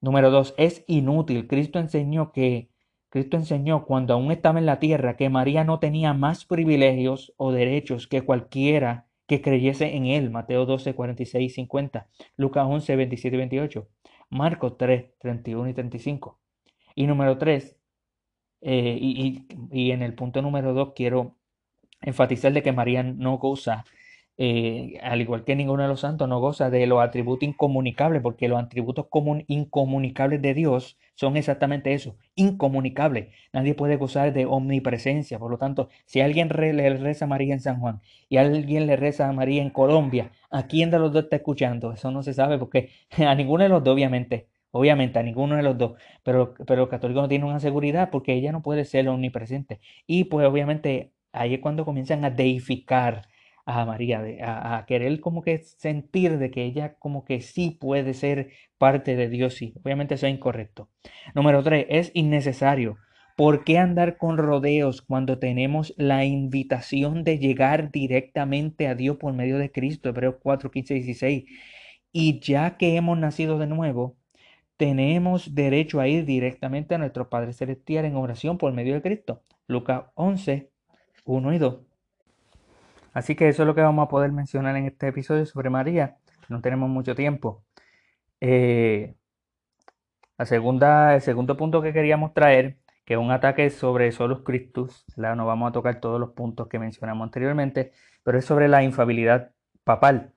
Número 0.00 0.30
dos, 0.30 0.54
es 0.56 0.84
inútil. 0.86 1.46
Cristo 1.46 1.78
enseñó 1.78 2.32
que 2.32 2.70
Cristo 3.08 3.36
enseñó 3.36 3.84
cuando 3.84 4.14
aún 4.14 4.30
estaba 4.30 4.58
en 4.58 4.66
la 4.66 4.78
tierra 4.78 5.16
que 5.16 5.30
María 5.30 5.64
no 5.64 5.78
tenía 5.78 6.12
más 6.12 6.44
privilegios 6.44 7.32
o 7.36 7.52
derechos 7.52 8.06
que 8.06 8.22
cualquiera 8.22 9.06
que 9.26 9.40
creyese 9.42 9.96
en 9.96 10.06
él. 10.06 10.30
Mateo 10.30 10.66
12, 10.66 10.94
46 10.94 11.52
y 11.52 11.54
50. 11.54 12.08
Lucas 12.36 12.66
11, 12.68 12.96
27 12.96 13.34
y 13.34 13.38
28. 13.38 13.88
Marcos 14.30 14.76
3, 14.76 15.18
31 15.18 15.68
y 15.70 15.74
35. 15.74 16.40
Y 16.94 17.06
número 17.06 17.38
3, 17.38 17.76
eh, 18.62 18.98
y, 19.00 19.46
y, 19.70 19.90
en 19.92 20.02
el 20.02 20.14
punto 20.14 20.42
número 20.42 20.72
2 20.72 20.92
quiero 20.94 21.35
enfatizar 22.02 22.52
de 22.52 22.62
que 22.62 22.72
María 22.72 23.02
no 23.02 23.38
goza 23.38 23.84
eh, 24.38 24.98
al 25.02 25.20
igual 25.22 25.44
que 25.44 25.56
ninguno 25.56 25.82
de 25.82 25.88
los 25.88 26.00
santos, 26.00 26.28
no 26.28 26.40
goza 26.40 26.68
de 26.68 26.86
los 26.86 27.00
atributos 27.02 27.48
incomunicables, 27.48 28.20
porque 28.22 28.48
los 28.48 28.62
atributos 28.62 29.06
incomunicables 29.46 30.42
de 30.42 30.52
Dios 30.54 30.98
son 31.14 31.36
exactamente 31.38 31.94
eso, 31.94 32.16
incomunicables. 32.34 33.28
Nadie 33.52 33.74
puede 33.74 33.96
gozar 33.96 34.32
de 34.34 34.44
omnipresencia. 34.44 35.38
Por 35.38 35.50
lo 35.50 35.58
tanto, 35.58 35.88
si 36.04 36.20
alguien 36.20 36.48
le 36.48 36.90
reza 36.98 37.24
a 37.24 37.28
María 37.28 37.54
en 37.54 37.60
San 37.60 37.80
Juan 37.80 38.00
y 38.28 38.36
alguien 38.36 38.86
le 38.86 38.96
reza 38.96 39.28
a 39.28 39.32
María 39.32 39.62
en 39.62 39.70
Colombia, 39.70 40.32
¿a 40.50 40.66
quién 40.66 40.90
de 40.90 40.98
los 40.98 41.12
dos 41.12 41.24
está 41.24 41.36
escuchando? 41.36 41.92
Eso 41.92 42.10
no 42.10 42.22
se 42.22 42.34
sabe, 42.34 42.58
porque 42.58 42.90
a 43.18 43.34
ninguno 43.34 43.62
de 43.64 43.70
los 43.70 43.82
dos, 43.84 43.94
obviamente. 43.94 44.48
Obviamente, 44.72 45.18
a 45.18 45.22
ninguno 45.22 45.56
de 45.56 45.62
los 45.62 45.78
dos, 45.78 45.94
pero, 46.22 46.52
pero 46.66 46.82
el 46.82 46.88
católico 46.90 47.22
no 47.22 47.28
tiene 47.28 47.46
una 47.46 47.60
seguridad 47.60 48.10
porque 48.10 48.34
ella 48.34 48.52
no 48.52 48.60
puede 48.62 48.84
ser 48.84 49.08
omnipresente. 49.08 49.80
Y 50.06 50.24
pues 50.24 50.46
obviamente 50.46 51.12
ahí 51.36 51.54
es 51.54 51.60
cuando 51.60 51.84
comienzan 51.84 52.24
a 52.24 52.30
deificar 52.30 53.28
a 53.66 53.84
María, 53.84 54.22
a, 54.42 54.86
querer 54.86 55.20
como 55.20 55.42
que 55.42 55.58
sentir 55.58 56.38
de 56.38 56.50
que 56.52 56.64
ella 56.64 56.94
como 56.94 57.24
que 57.24 57.40
sí 57.40 57.76
puede 57.80 58.14
ser 58.14 58.50
parte 58.78 59.16
de 59.16 59.28
Dios, 59.28 59.54
sí. 59.54 59.74
Obviamente 59.82 60.14
eso 60.14 60.26
es 60.26 60.34
incorrecto. 60.34 60.88
Número 61.34 61.62
tres, 61.64 61.86
es 61.88 62.10
innecesario. 62.14 62.98
¿Por 63.36 63.64
qué 63.64 63.78
andar 63.78 64.16
con 64.18 64.38
rodeos 64.38 65.02
cuando 65.02 65.38
tenemos 65.38 65.94
la 65.98 66.24
invitación 66.24 67.24
de 67.24 67.38
llegar 67.38 67.90
directamente 67.90 68.86
a 68.88 68.94
Dios 68.94 69.16
por 69.18 69.34
medio 69.34 69.58
de 69.58 69.70
Cristo? 69.70 70.08
Hebreos 70.08 70.36
4, 70.42 70.70
15, 70.70 70.94
16. 70.94 71.44
Y 72.12 72.40
ya 72.40 72.78
que 72.78 72.96
hemos 72.96 73.18
nacido 73.18 73.58
de 73.58 73.66
nuevo, 73.66 74.16
tenemos 74.76 75.54
derecho 75.54 76.00
a 76.00 76.08
ir 76.08 76.24
directamente 76.24 76.94
a 76.94 76.98
nuestro 76.98 77.28
Padre 77.28 77.52
Celestial 77.52 78.04
en 78.04 78.16
oración 78.16 78.58
por 78.58 78.72
medio 78.72 78.94
de 78.94 79.02
Cristo. 79.02 79.42
Lucas 79.66 80.04
11, 80.14 80.70
1 81.26 81.52
y 81.52 81.58
2. 81.58 81.80
Así 83.12 83.34
que 83.34 83.48
eso 83.48 83.62
es 83.62 83.66
lo 83.66 83.74
que 83.74 83.82
vamos 83.82 84.04
a 84.06 84.08
poder 84.08 84.32
mencionar 84.32 84.76
en 84.76 84.86
este 84.86 85.08
episodio 85.08 85.46
sobre 85.46 85.70
María. 85.70 86.16
No 86.48 86.60
tenemos 86.60 86.88
mucho 86.88 87.14
tiempo. 87.14 87.64
Eh, 88.40 89.16
la 90.38 90.44
segunda, 90.44 91.14
el 91.14 91.22
segundo 91.22 91.56
punto 91.56 91.80
que 91.80 91.92
queríamos 91.92 92.34
traer, 92.34 92.78
que 93.06 93.14
es 93.14 93.20
un 93.20 93.30
ataque 93.30 93.70
sobre 93.70 94.12
Solus 94.12 94.42
Christus, 94.42 95.04
no 95.16 95.46
vamos 95.46 95.70
a 95.70 95.72
tocar 95.72 96.00
todos 96.00 96.20
los 96.20 96.32
puntos 96.32 96.68
que 96.68 96.78
mencionamos 96.78 97.24
anteriormente, 97.24 97.92
pero 98.22 98.38
es 98.38 98.44
sobre 98.44 98.68
la 98.68 98.82
infabilidad 98.82 99.52
papal. 99.84 100.34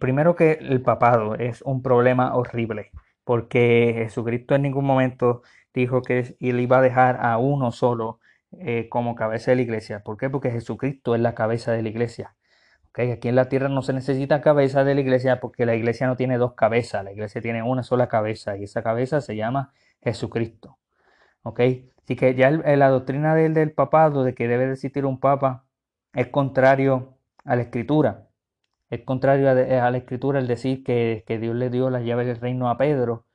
primero 0.00 0.34
que 0.34 0.52
el 0.60 0.82
papado 0.82 1.36
es 1.36 1.62
un 1.62 1.82
problema 1.82 2.34
horrible, 2.34 2.90
porque 3.24 3.92
Jesucristo 3.96 4.54
en 4.54 4.62
ningún 4.62 4.86
momento 4.86 5.42
dijo 5.72 6.02
que 6.02 6.36
él 6.40 6.60
iba 6.60 6.78
a 6.78 6.82
dejar 6.82 7.18
a 7.24 7.38
uno 7.38 7.70
solo 7.72 8.20
eh, 8.52 8.88
como 8.88 9.14
cabeza 9.14 9.50
de 9.52 9.56
la 9.56 9.62
iglesia. 9.62 10.02
¿Por 10.02 10.16
qué? 10.16 10.30
Porque 10.30 10.50
Jesucristo 10.50 11.14
es 11.14 11.20
la 11.20 11.34
cabeza 11.34 11.72
de 11.72 11.82
la 11.82 11.88
iglesia. 11.88 12.34
¿Okay? 12.90 13.12
Aquí 13.12 13.28
en 13.28 13.36
la 13.36 13.48
tierra 13.48 13.68
no 13.68 13.82
se 13.82 13.92
necesita 13.92 14.40
cabeza 14.40 14.84
de 14.84 14.94
la 14.94 15.00
iglesia 15.00 15.40
porque 15.40 15.66
la 15.66 15.74
iglesia 15.76 16.06
no 16.06 16.16
tiene 16.16 16.38
dos 16.38 16.54
cabezas, 16.54 17.04
la 17.04 17.12
iglesia 17.12 17.40
tiene 17.40 17.62
una 17.62 17.82
sola 17.82 18.08
cabeza 18.08 18.56
y 18.56 18.64
esa 18.64 18.82
cabeza 18.82 19.20
se 19.20 19.36
llama 19.36 19.72
Jesucristo. 20.02 20.78
¿Ok? 21.42 21.60
Así 22.02 22.16
que 22.16 22.34
ya 22.34 22.50
la 22.50 22.88
doctrina 22.88 23.34
del, 23.34 23.54
del 23.54 23.72
papado, 23.72 24.24
de 24.24 24.34
que 24.34 24.48
debe 24.48 24.72
existir 24.72 25.06
un 25.06 25.20
papa, 25.20 25.64
es 26.14 26.28
contrario 26.28 27.18
a 27.44 27.56
la 27.56 27.62
escritura. 27.62 28.28
Es 28.90 29.02
contrario 29.04 29.50
a, 29.50 29.54
la 29.90 29.96
escritura 29.98 30.40
el 30.40 30.48
decir 30.48 30.82
que, 30.84 31.24
Dios 31.40 31.54
le 31.56 31.70
dio 31.70 31.90
las 31.90 32.04
llaves 32.04 32.26
del 32.26 32.40
reino 32.40 32.68
a 32.68 32.76
Pedro 32.76 33.26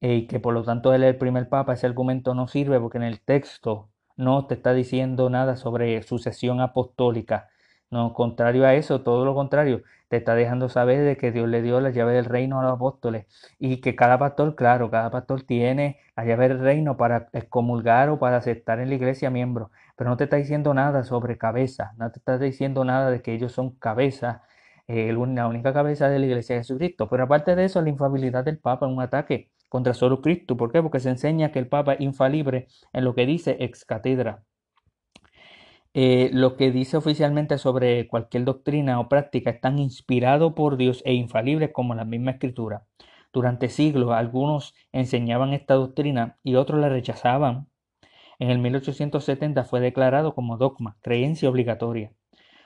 eh, 0.00 0.14
y 0.16 0.26
que 0.28 0.40
por 0.40 0.54
lo 0.54 0.62
tanto 0.64 0.94
él 0.94 1.02
es 1.02 1.10
el 1.10 1.18
primer 1.18 1.48
papa. 1.48 1.74
Ese 1.74 1.86
argumento 1.86 2.34
no 2.34 2.46
sirve 2.48 2.80
porque 2.80 2.98
en 2.98 3.04
el 3.04 3.20
texto 3.20 3.89
no 4.20 4.46
te 4.46 4.54
está 4.54 4.72
diciendo 4.74 5.30
nada 5.30 5.56
sobre 5.56 6.02
sucesión 6.02 6.60
apostólica. 6.60 7.48
No, 7.90 8.12
contrario 8.14 8.66
a 8.66 8.74
eso, 8.74 9.02
todo 9.02 9.24
lo 9.24 9.34
contrario, 9.34 9.82
te 10.08 10.18
está 10.18 10.34
dejando 10.34 10.68
saber 10.68 11.00
de 11.04 11.16
que 11.16 11.32
Dios 11.32 11.48
le 11.48 11.62
dio 11.62 11.80
la 11.80 11.90
llave 11.90 12.12
del 12.14 12.26
reino 12.26 12.60
a 12.60 12.62
los 12.62 12.74
apóstoles 12.74 13.26
y 13.58 13.80
que 13.80 13.96
cada 13.96 14.18
pastor, 14.18 14.54
claro, 14.56 14.90
cada 14.90 15.10
pastor 15.10 15.42
tiene 15.42 15.98
la 16.16 16.24
llave 16.24 16.48
del 16.48 16.60
reino 16.60 16.96
para 16.96 17.28
excomulgar 17.32 18.10
o 18.10 18.18
para 18.18 18.36
aceptar 18.36 18.80
en 18.80 18.90
la 18.90 18.94
iglesia 18.96 19.30
miembros, 19.30 19.70
pero 19.96 20.10
no 20.10 20.16
te 20.16 20.24
está 20.24 20.36
diciendo 20.36 20.74
nada 20.74 21.02
sobre 21.04 21.38
cabeza, 21.38 21.92
no 21.98 22.10
te 22.12 22.18
está 22.18 22.38
diciendo 22.38 22.84
nada 22.84 23.10
de 23.10 23.22
que 23.22 23.34
ellos 23.34 23.52
son 23.52 23.70
cabeza, 23.70 24.42
eh, 24.88 25.12
la 25.12 25.46
única 25.46 25.72
cabeza 25.72 26.08
de 26.08 26.18
la 26.18 26.26
iglesia 26.26 26.56
de 26.56 26.62
Jesucristo. 26.62 27.08
Pero 27.08 27.24
aparte 27.24 27.54
de 27.56 27.64
eso, 27.64 27.80
la 27.82 27.90
infalibilidad 27.90 28.44
del 28.44 28.58
Papa 28.58 28.86
es 28.86 28.92
un 28.92 29.00
ataque 29.00 29.50
contra 29.70 29.94
solo 29.94 30.20
Cristo. 30.20 30.58
¿Por 30.58 30.72
qué? 30.72 30.82
Porque 30.82 31.00
se 31.00 31.08
enseña 31.08 31.52
que 31.52 31.60
el 31.60 31.68
Papa 31.68 31.94
es 31.94 32.02
infalible 32.02 32.66
en 32.92 33.04
lo 33.04 33.14
que 33.14 33.24
dice 33.24 33.56
ex 33.60 33.86
catedra. 33.86 34.44
Eh, 35.94 36.30
lo 36.32 36.56
que 36.56 36.70
dice 36.70 36.96
oficialmente 36.96 37.56
sobre 37.58 38.06
cualquier 38.08 38.44
doctrina 38.44 39.00
o 39.00 39.08
práctica 39.08 39.50
es 39.50 39.60
tan 39.60 39.78
inspirado 39.78 40.54
por 40.54 40.76
Dios 40.76 41.02
e 41.06 41.14
infalible 41.14 41.72
como 41.72 41.94
la 41.94 42.04
misma 42.04 42.32
escritura. 42.32 42.84
Durante 43.32 43.68
siglos 43.68 44.12
algunos 44.12 44.74
enseñaban 44.92 45.52
esta 45.52 45.74
doctrina 45.74 46.38
y 46.42 46.56
otros 46.56 46.80
la 46.80 46.88
rechazaban. 46.88 47.68
En 48.40 48.50
el 48.50 48.58
1870 48.58 49.64
fue 49.64 49.80
declarado 49.80 50.34
como 50.34 50.56
dogma, 50.56 50.96
creencia 51.00 51.48
obligatoria. 51.48 52.12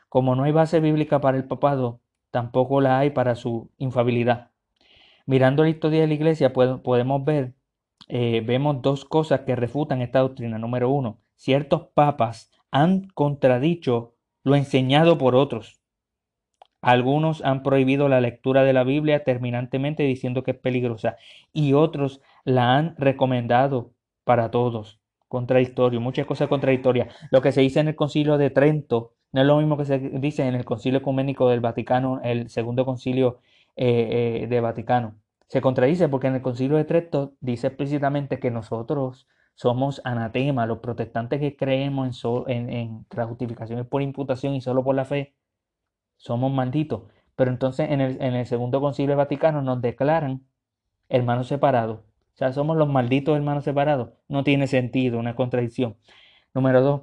Como 0.09 0.35
no 0.37 0.45
hay 0.45 0.53
base 0.53 0.81
bíblica 0.81 1.21
para 1.21 1.37
el 1.37 1.45
papado, 1.47 2.01
tampoco 2.31 2.81
la 2.81 2.99
hay 2.99 3.11
para 3.11 3.35
su 3.35 3.71
infabilidad. 3.79 4.54
Mirando 5.27 5.63
la 5.63 5.71
historia 5.71 6.01
de 6.01 6.07
la 6.07 6.15
iglesia 6.15 6.53
podemos 6.53 7.25
ver, 7.25 7.55
eh, 8.09 8.43
vemos 8.45 8.83
dos 8.83 9.05
cosas 9.05 9.41
que 9.41 9.57
refutan 9.57 10.03
esta 10.03 10.21
doctrina. 10.21 10.59
Número 10.59 10.91
uno, 10.91 11.21
ciertos 11.35 11.89
papas 11.95 12.51
han 12.71 13.09
contradicho 13.15 14.15
lo 14.43 14.57
enseñado 14.57 15.17
por 15.17 15.35
otros. 15.35 15.81
Algunos 16.83 17.43
han 17.43 17.63
prohibido 17.63 18.09
la 18.09 18.21
lectura 18.21 18.63
de 18.63 18.75
la 18.75 18.85
Biblia 18.85 19.25
terminantemente 19.25 20.03
diciendo 20.03 20.43
que 20.43 20.51
es 20.51 20.59
peligrosa 20.59 21.17
y 21.51 21.73
otros 21.73 22.21
la 22.45 22.77
han 22.77 22.95
recomendado 22.99 23.95
para 24.25 24.51
todos. 24.51 25.01
Contradictorio, 25.29 26.01
muchas 26.03 26.27
cosas 26.27 26.49
contradictorias. 26.49 27.15
Lo 27.31 27.41
que 27.41 27.53
se 27.53 27.63
dice 27.63 27.81
en 27.81 27.89
el 27.89 27.97
concilio 27.97 28.37
de 28.37 28.51
Trento 28.51 29.15
no 29.33 29.41
es 29.41 29.47
lo 29.47 29.57
mismo 29.57 29.79
que 29.79 29.87
se 29.87 29.99
dice 29.99 30.47
en 30.47 30.55
el 30.55 30.67
concilio 30.67 30.99
ecuménico 30.99 31.49
del 31.49 31.61
Vaticano, 31.61 32.21
el 32.23 32.51
segundo 32.51 32.85
concilio 32.85 33.41
eh, 33.77 34.43
eh, 34.43 34.47
de 34.47 34.61
Vaticano. 34.61 35.17
Se 35.49 35.61
contradice 35.61 36.09
porque 36.09 36.29
en 36.29 36.37
el 36.37 36.43
concilio 36.43 36.77
de 36.77 36.85
Trento 36.85 37.35
dice 37.41 37.69
explícitamente 37.69 38.39
que 38.39 38.51
nosotros 38.51 39.29
somos 39.55 40.01
anatema, 40.05 40.67
los 40.67 40.79
protestantes 40.79 41.41
que 41.41 41.57
creemos 41.57 42.25
en, 42.49 42.71
en, 42.71 43.07
en 43.11 43.27
justificaciones 43.29 43.87
por 43.87 44.03
imputación 44.03 44.55
y 44.55 44.61
solo 44.61 44.83
por 44.83 44.95
la 44.95 45.05
fe, 45.05 45.35
somos 46.17 46.53
malditos. 46.53 47.03
Pero 47.37 47.51
entonces 47.51 47.91
en 47.91 48.01
el, 48.01 48.21
en 48.21 48.35
el 48.35 48.47
segundo 48.47 48.81
concilio 48.81 49.17
vaticano 49.17 49.63
nos 49.63 49.81
declaran 49.81 50.43
hermanos 51.09 51.49
separados. 51.49 52.01
O 52.01 52.37
sea, 52.37 52.53
somos 52.53 52.77
los 52.77 52.89
malditos 52.89 53.37
hermanos 53.37 53.65
separados. 53.65 54.11
No 54.29 54.43
tiene 54.43 54.67
sentido, 54.67 55.19
una 55.19 55.37
contradicción. 55.37 55.97
Número 56.53 56.81
dos, 56.81 57.03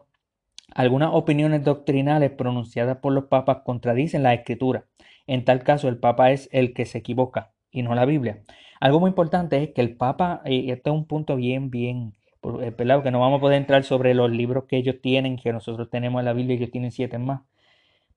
algunas 0.73 1.11
opiniones 1.13 1.63
doctrinales 1.63 2.31
pronunciadas 2.31 2.97
por 2.97 3.13
los 3.13 3.25
papas 3.25 3.59
contradicen 3.63 4.23
la 4.23 4.33
escritura. 4.33 4.85
En 5.31 5.45
tal 5.45 5.63
caso, 5.63 5.87
el 5.87 5.97
papa 5.97 6.31
es 6.31 6.49
el 6.51 6.73
que 6.73 6.85
se 6.85 6.97
equivoca 6.97 7.53
y 7.71 7.83
no 7.83 7.95
la 7.95 8.03
Biblia. 8.03 8.43
Algo 8.81 8.99
muy 8.99 9.07
importante 9.07 9.63
es 9.63 9.69
que 9.69 9.79
el 9.79 9.95
papa, 9.95 10.41
y 10.43 10.71
este 10.71 10.89
es 10.89 10.93
un 10.93 11.05
punto 11.07 11.37
bien, 11.37 11.69
bien 11.69 12.15
eh, 12.59 12.73
pelado, 12.73 13.01
que 13.01 13.11
no 13.11 13.21
vamos 13.21 13.37
a 13.37 13.39
poder 13.39 13.61
entrar 13.61 13.85
sobre 13.85 14.13
los 14.13 14.29
libros 14.29 14.65
que 14.65 14.75
ellos 14.75 14.95
tienen, 15.01 15.37
que 15.37 15.53
nosotros 15.53 15.89
tenemos 15.89 16.19
en 16.19 16.25
la 16.25 16.33
Biblia 16.33 16.55
y 16.55 16.57
ellos 16.57 16.71
tienen 16.71 16.91
siete 16.91 17.17
más. 17.17 17.43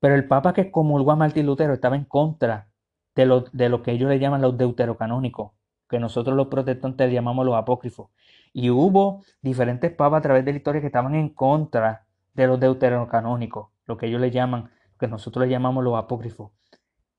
Pero 0.00 0.16
el 0.16 0.26
Papa 0.26 0.54
que 0.54 0.72
comulgó 0.72 1.12
a 1.12 1.16
Martín 1.16 1.46
Lutero 1.46 1.72
estaba 1.72 1.94
en 1.94 2.04
contra 2.04 2.66
de 3.14 3.26
lo, 3.26 3.42
de 3.42 3.68
lo 3.68 3.84
que 3.84 3.92
ellos 3.92 4.10
le 4.10 4.18
llaman 4.18 4.42
los 4.42 4.58
deuterocanónicos, 4.58 5.52
que 5.88 6.00
nosotros 6.00 6.36
los 6.36 6.48
protestantes 6.48 7.12
llamamos 7.12 7.46
los 7.46 7.54
apócrifos. 7.54 8.10
Y 8.52 8.70
hubo 8.70 9.22
diferentes 9.40 9.92
papas 9.92 10.18
a 10.18 10.22
través 10.22 10.44
de 10.44 10.50
la 10.50 10.56
historia 10.56 10.80
que 10.80 10.88
estaban 10.88 11.14
en 11.14 11.28
contra 11.28 12.06
de 12.32 12.48
los 12.48 12.58
deuterocanónicos, 12.58 13.68
lo 13.86 13.96
que 13.96 14.06
ellos 14.06 14.20
le 14.20 14.32
llaman, 14.32 14.70
que 14.98 15.06
nosotros 15.06 15.46
le 15.46 15.52
llamamos 15.52 15.84
los 15.84 15.96
apócrifos. 15.96 16.50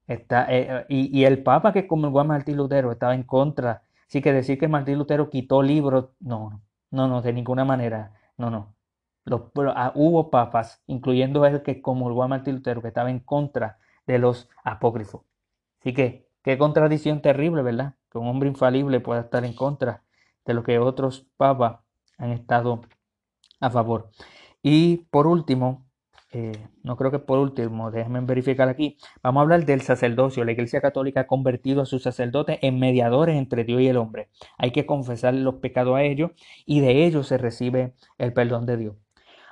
Está, 0.07 0.45
eh, 0.49 0.85
y, 0.89 1.19
y, 1.19 1.25
el 1.25 1.41
Papa 1.43 1.73
que 1.73 1.87
comulgó 1.87 2.19
a 2.19 2.23
Martín 2.23 2.57
Lutero 2.57 2.91
estaba 2.91 3.15
en 3.15 3.23
contra. 3.23 3.83
Así 4.07 4.21
que 4.21 4.33
decir 4.33 4.59
que 4.59 4.67
Martín 4.67 4.97
Lutero 4.99 5.29
quitó 5.29 5.63
libros, 5.63 6.09
no, 6.19 6.61
no, 6.91 7.07
no, 7.07 7.21
de 7.21 7.33
ninguna 7.33 7.65
manera. 7.65 8.13
No, 8.37 8.49
no. 8.49 8.75
Los, 9.25 9.41
ah, 9.75 9.91
hubo 9.95 10.29
papas, 10.29 10.83
incluyendo 10.87 11.45
el 11.45 11.63
que 11.63 11.81
comulgó 11.81 12.23
a 12.23 12.27
Martín 12.27 12.55
Lutero, 12.55 12.81
que 12.81 12.89
estaba 12.89 13.09
en 13.09 13.19
contra 13.19 13.79
de 14.05 14.19
los 14.19 14.49
apócrifos. 14.63 15.23
Así 15.79 15.93
que, 15.93 16.27
qué 16.43 16.57
contradicción 16.57 17.21
terrible, 17.21 17.63
¿verdad? 17.63 17.95
Que 18.11 18.19
un 18.19 18.27
hombre 18.27 18.49
infalible 18.49 18.99
pueda 18.99 19.21
estar 19.21 19.43
en 19.45 19.53
contra 19.53 20.03
de 20.45 20.53
lo 20.53 20.63
que 20.63 20.77
otros 20.79 21.27
papas 21.37 21.79
han 22.17 22.31
estado 22.31 22.81
a 23.59 23.69
favor. 23.71 24.11
Y 24.61 24.97
por 25.09 25.27
último, 25.27 25.85
eh, 26.37 26.51
no 26.83 26.97
creo 26.97 27.11
que 27.11 27.19
por 27.19 27.39
último, 27.39 27.91
déjenme 27.91 28.19
verificar 28.19 28.67
aquí, 28.67 28.97
vamos 29.23 29.39
a 29.39 29.43
hablar 29.43 29.65
del 29.65 29.79
sacerdocio. 29.79 30.43
La 30.43 30.51
Iglesia 30.51 30.81
Católica 30.81 31.21
ha 31.21 31.27
convertido 31.27 31.81
a 31.81 31.85
sus 31.85 32.03
sacerdotes 32.03 32.59
en 32.61 32.77
mediadores 32.77 33.37
entre 33.37 33.63
Dios 33.63 33.79
y 33.79 33.87
el 33.87 33.95
hombre. 33.95 34.27
Hay 34.57 34.71
que 34.71 34.85
confesar 34.85 35.33
los 35.33 35.55
pecados 35.55 35.95
a 35.95 36.03
ellos 36.03 36.31
y 36.65 36.81
de 36.81 37.05
ellos 37.05 37.29
se 37.29 37.37
recibe 37.37 37.93
el 38.17 38.33
perdón 38.33 38.65
de 38.65 38.75
Dios. 38.75 38.95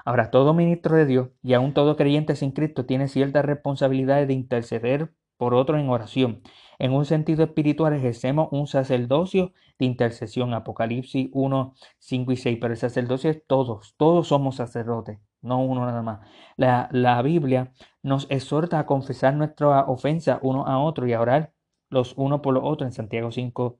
Ahora, 0.03 0.29
todo 0.29 0.53
ministro 0.53 0.97
de 0.97 1.05
Dios 1.05 1.29
y 1.41 1.53
aún 1.53 1.73
todo 1.73 1.95
creyente 1.95 2.35
sin 2.35 2.51
Cristo 2.51 2.85
tiene 2.85 3.07
ciertas 3.07 3.45
responsabilidades 3.45 4.27
de 4.27 4.33
interceder 4.33 5.13
por 5.37 5.53
otros 5.53 5.79
en 5.79 5.87
oración. 5.87 6.41
En 6.79 6.91
un 6.91 7.05
sentido 7.05 7.45
espiritual 7.45 7.93
ejercemos 7.93 8.49
un 8.51 8.67
sacerdocio 8.67 9.53
de 9.79 9.85
intercesión. 9.85 10.53
Apocalipsis 10.53 11.29
1, 11.31 11.75
5 11.99 12.31
y 12.33 12.35
6. 12.35 12.57
Pero 12.59 12.73
el 12.73 12.79
sacerdocio 12.79 13.29
es 13.29 13.41
todos, 13.47 13.95
todos 13.95 14.27
somos 14.27 14.57
sacerdotes 14.57 15.19
no 15.43 15.61
uno 15.61 15.85
nada 15.85 16.01
más. 16.01 16.21
La, 16.57 16.89
la, 16.91 17.21
Biblia 17.21 17.71
nos 18.01 18.27
exhorta 18.31 18.79
a 18.79 18.85
confesar 18.85 19.35
nuestra 19.35 19.85
ofensa 19.85 20.39
uno 20.41 20.65
a 20.65 20.79
otro 20.79 21.07
y 21.07 21.13
a 21.13 21.21
orar 21.21 21.53
los 21.89 22.13
unos 22.17 22.41
por 22.41 22.53
los 22.53 22.63
otros 22.65 22.87
en 22.87 22.93
Santiago 22.93 23.31
5, 23.31 23.79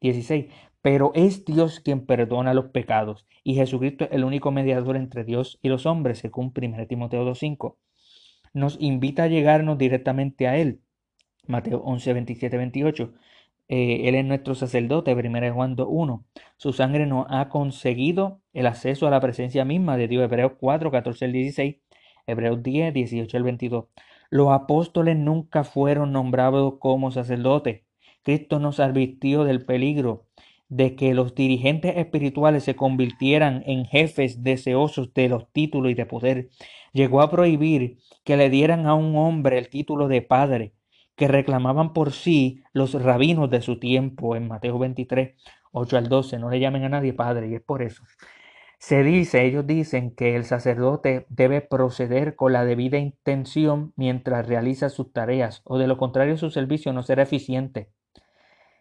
16. 0.00 0.52
Pero 0.82 1.12
es 1.14 1.44
Dios 1.44 1.80
quien 1.80 2.04
perdona 2.04 2.52
los 2.52 2.66
pecados 2.66 3.26
y 3.42 3.54
Jesucristo 3.54 4.04
es 4.04 4.12
el 4.12 4.24
único 4.24 4.50
mediador 4.50 4.96
entre 4.96 5.24
Dios 5.24 5.58
y 5.62 5.68
los 5.68 5.86
hombres, 5.86 6.18
según 6.18 6.52
1 6.56 6.86
Timoteo 6.86 7.24
2.5. 7.24 7.76
Nos 8.54 8.76
invita 8.80 9.24
a 9.24 9.28
llegarnos 9.28 9.78
directamente 9.78 10.48
a 10.48 10.56
Él. 10.56 10.80
Mateo 11.46 11.80
11, 11.80 12.12
27, 12.14 12.56
28. 12.56 13.12
Eh, 13.68 14.08
él 14.08 14.14
es 14.14 14.24
nuestro 14.24 14.54
sacerdote, 14.54 15.14
1 15.14 15.54
Juan 15.54 15.76
1. 15.78 16.24
Su 16.56 16.72
sangre 16.72 17.06
nos 17.06 17.26
ha 17.30 17.48
conseguido 17.48 18.40
el 18.52 18.66
acceso 18.66 19.06
a 19.06 19.10
la 19.10 19.20
presencia 19.20 19.64
misma 19.64 19.96
de 19.96 20.08
Dios, 20.08 20.24
Hebreos 20.24 20.52
4, 20.60 20.90
14 20.90 21.24
al 21.24 21.32
16, 21.32 21.76
Hebreos 22.26 22.62
10, 22.62 22.92
18 22.94 23.36
al 23.36 23.42
22. 23.42 23.86
Los 24.30 24.50
apóstoles 24.52 25.16
nunca 25.16 25.64
fueron 25.64 26.12
nombrados 26.12 26.74
como 26.78 27.10
sacerdotes. 27.10 27.82
Cristo 28.22 28.58
nos 28.58 28.80
advirtió 28.80 29.44
del 29.44 29.64
peligro 29.64 30.26
de 30.68 30.96
que 30.96 31.14
los 31.14 31.34
dirigentes 31.34 31.96
espirituales 31.96 32.64
se 32.64 32.74
convirtieran 32.74 33.62
en 33.66 33.84
jefes 33.84 34.42
deseosos 34.42 35.12
de 35.14 35.28
los 35.28 35.50
títulos 35.52 35.92
y 35.92 35.94
de 35.94 36.06
poder. 36.06 36.48
Llegó 36.92 37.20
a 37.22 37.30
prohibir 37.30 37.98
que 38.24 38.36
le 38.36 38.50
dieran 38.50 38.86
a 38.86 38.94
un 38.94 39.16
hombre 39.16 39.58
el 39.58 39.68
título 39.68 40.08
de 40.08 40.22
padre 40.22 40.74
que 41.16 41.28
reclamaban 41.28 41.92
por 41.92 42.12
sí 42.12 42.62
los 42.72 43.00
rabinos 43.00 43.50
de 43.50 43.62
su 43.62 43.78
tiempo 43.78 44.36
en 44.36 44.48
Mateo 44.48 44.78
23, 44.78 45.36
8 45.72 45.96
al 45.96 46.08
12. 46.08 46.38
No 46.38 46.50
le 46.50 46.60
llamen 46.60 46.84
a 46.84 46.88
nadie 46.88 47.12
padre 47.12 47.48
y 47.48 47.54
es 47.54 47.62
por 47.62 47.82
eso. 47.82 48.02
Se 48.78 49.02
dice, 49.02 49.44
ellos 49.44 49.66
dicen 49.66 50.14
que 50.14 50.36
el 50.36 50.44
sacerdote 50.44 51.26
debe 51.30 51.62
proceder 51.62 52.36
con 52.36 52.52
la 52.52 52.64
debida 52.64 52.98
intención 52.98 53.92
mientras 53.96 54.46
realiza 54.46 54.90
sus 54.90 55.12
tareas, 55.12 55.62
o 55.64 55.78
de 55.78 55.86
lo 55.86 55.96
contrario 55.96 56.36
su 56.36 56.50
servicio 56.50 56.92
no 56.92 57.02
será 57.02 57.22
eficiente. 57.22 57.90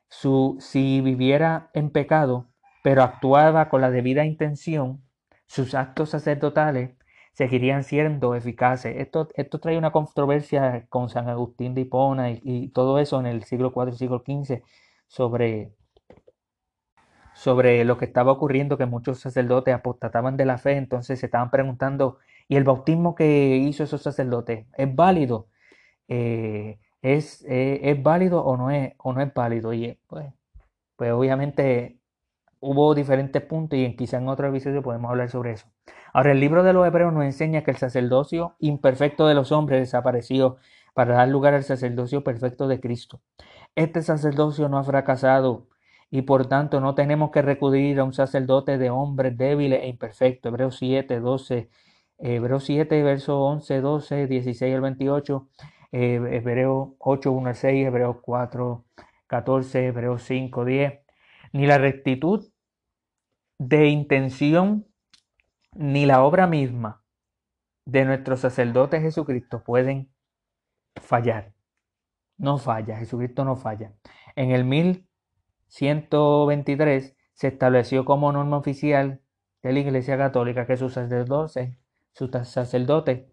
Su, 0.10 0.58
si 0.60 1.02
viviera 1.02 1.70
en 1.74 1.90
pecado, 1.90 2.50
pero 2.84 3.02
actuaba 3.02 3.70
con 3.70 3.82
la 3.82 3.92
debida 3.92 4.26
intención, 4.26 5.02
sus 5.48 5.74
actos 5.74 6.10
sacerdotales 6.10 6.98
seguirían 7.34 7.84
siendo 7.84 8.36
eficaces. 8.36 8.96
Esto, 8.98 9.28
esto 9.36 9.60
trae 9.60 9.78
una 9.78 9.92
controversia 9.92 10.86
con 10.90 11.10
San 11.10 11.28
Agustín 11.30 11.74
de 11.76 11.82
Hipona 11.82 12.32
y, 12.32 12.70
todo 12.70 13.00
eso 13.00 13.20
en 13.20 13.26
el 13.26 13.44
siglo 13.44 13.74
IV 13.76 13.94
y 13.94 13.98
siglo 13.98 14.24
XV 14.26 14.62
sobre, 15.08 15.74
sobre 17.34 17.84
lo 17.86 17.98
que 17.98 18.06
estaba 18.06 18.32
ocurriendo, 18.32 18.78
que 18.78 18.86
muchos 18.86 19.20
sacerdotes 19.20 19.74
apostataban 19.74 20.38
de 20.38 20.46
la 20.46 20.58
fe, 20.58 20.74
entonces 20.78 21.20
se 21.20 21.26
estaban 21.28 21.52
preguntando, 21.52 22.20
¿y 22.48 22.56
el 22.56 22.64
bautismo 22.64 23.16
que 23.16 23.58
hizo 23.58 23.84
esos 23.84 24.02
sacerdotes 24.04 24.68
es 24.78 24.96
válido? 24.96 25.48
Eh, 26.08 26.80
¿es, 27.02 27.44
eh, 27.48 27.82
¿Es 27.84 28.04
válido 28.04 28.44
o 28.44 28.58
no 28.58 28.72
es, 28.72 28.94
o 28.98 29.14
no 29.14 29.22
es 29.22 29.34
válido? 29.34 29.74
Y 29.74 30.00
pues, 30.08 30.34
pues 30.96 31.12
obviamente 31.14 31.98
hubo 32.64 32.96
diferentes 32.96 33.42
puntos 33.42 33.78
y 33.78 33.96
quizá 33.96 34.18
en 34.18 34.30
otro 34.30 34.48
episodio 34.48 34.82
podemos 34.82 35.12
hablar 35.12 35.30
sobre 35.30 35.52
eso. 35.52 35.68
Ahora, 36.14 36.32
el 36.32 36.40
libro 36.40 36.64
de 36.64 36.74
los 36.74 36.88
Hebreos 36.88 37.14
nos 37.14 37.26
enseña 37.26 37.64
que 37.64 37.72
el 37.72 37.78
sacerdocio 37.78 38.56
imperfecto 38.60 39.28
de 39.28 39.36
los 39.36 39.52
hombres 39.52 39.82
desapareció 39.82 40.58
para 40.94 41.16
dar 41.16 41.28
lugar 41.28 41.54
al 41.54 41.64
sacerdocio 41.64 42.24
perfecto 42.24 42.68
de 42.68 42.80
Cristo. 42.80 43.22
Este 43.76 44.02
sacerdocio 44.02 44.70
no 44.70 44.78
ha 44.78 44.84
fracasado 44.84 45.68
y 46.10 46.22
por 46.22 46.46
tanto 46.48 46.80
no 46.80 46.96
tenemos 46.96 47.32
que 47.32 47.42
recurrir 47.42 48.00
a 48.00 48.04
un 48.04 48.14
sacerdote 48.14 48.78
de 48.78 48.90
hombres 48.92 49.36
débiles 49.38 49.82
e 49.84 49.88
imperfectos. 49.88 50.52
Hebreos 50.52 50.78
7, 50.78 51.20
12, 51.20 51.70
Hebreos 52.20 52.64
7, 52.64 53.04
versos 53.04 53.36
11, 53.36 53.82
12, 53.82 54.28
16 54.28 54.76
al 54.76 54.82
28, 54.82 55.50
eh, 55.92 56.22
Hebreos 56.32 56.90
8, 57.00 57.32
1 57.32 57.50
al 57.50 57.56
6, 57.56 57.88
Hebreos 57.88 58.18
4, 58.22 58.86
14, 59.28 59.88
Hebreos 59.88 60.24
5, 60.24 60.66
10. 60.66 60.94
Ni 61.54 61.66
la 61.68 61.78
rectitud 61.78 62.53
de 63.58 63.88
intención 63.88 64.88
ni 65.74 66.06
la 66.06 66.24
obra 66.24 66.48
misma 66.48 67.04
de 67.86 68.06
nuestro 68.06 68.38
sacerdote 68.38 69.02
Jesucristo 69.02 69.62
pueden 69.64 70.14
fallar. 70.96 71.54
No 72.38 72.58
falla, 72.58 72.98
Jesucristo 72.98 73.46
no 73.46 73.56
falla. 73.56 73.94
En 74.36 74.50
el 74.52 74.66
1123 74.66 77.16
se 77.34 77.48
estableció 77.48 78.06
como 78.06 78.32
norma 78.32 78.58
oficial 78.58 79.22
de 79.62 79.74
la 79.74 79.80
Iglesia 79.80 80.18
Católica 80.18 80.66
que 80.66 80.78
sus 80.78 80.94
sacerdotes, 80.94 81.78
sus 82.14 82.32
sacerdotes 82.48 83.26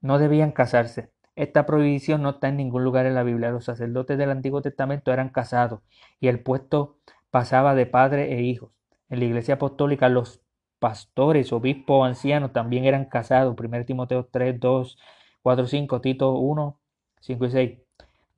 no 0.00 0.18
debían 0.18 0.52
casarse. 0.52 1.12
Esta 1.34 1.66
prohibición 1.66 2.22
no 2.22 2.30
está 2.30 2.48
en 2.48 2.56
ningún 2.56 2.84
lugar 2.84 3.06
en 3.06 3.14
la 3.14 3.22
Biblia. 3.22 3.50
Los 3.50 3.64
sacerdotes 3.64 4.18
del 4.18 4.30
Antiguo 4.30 4.60
Testamento 4.60 5.12
eran 5.12 5.30
casados 5.30 5.80
y 6.20 6.28
el 6.28 6.42
puesto 6.42 6.98
pasaba 7.30 7.74
de 7.74 7.86
padre 7.86 8.34
e 8.34 8.42
hijos. 8.42 8.72
En 9.08 9.20
la 9.20 9.24
Iglesia 9.24 9.54
Apostólica 9.54 10.08
los 10.08 10.42
pastores, 10.78 11.52
obispos, 11.52 12.06
ancianos 12.06 12.52
también 12.52 12.84
eran 12.84 13.06
casados. 13.06 13.56
1 13.58 13.84
Timoteo 13.84 14.28
3, 14.30 14.60
2, 14.60 14.98
4, 15.42 15.66
5, 15.66 16.00
Tito 16.00 16.32
1, 16.32 16.80
5 17.20 17.44
y 17.44 17.50
6. 17.50 17.78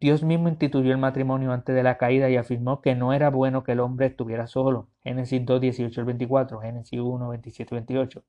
Dios 0.00 0.22
mismo 0.22 0.48
instituyó 0.48 0.92
el 0.92 0.98
matrimonio 0.98 1.52
antes 1.52 1.74
de 1.74 1.82
la 1.82 1.98
caída 1.98 2.30
y 2.30 2.36
afirmó 2.36 2.80
que 2.80 2.94
no 2.94 3.12
era 3.12 3.28
bueno 3.28 3.64
que 3.64 3.72
el 3.72 3.80
hombre 3.80 4.06
estuviera 4.06 4.46
solo. 4.46 4.88
Génesis 5.02 5.44
2, 5.44 5.60
18 5.60 6.00
al 6.00 6.06
24, 6.06 6.60
Génesis 6.60 6.98
1, 6.98 7.28
27 7.28 7.74
28. 7.74 8.24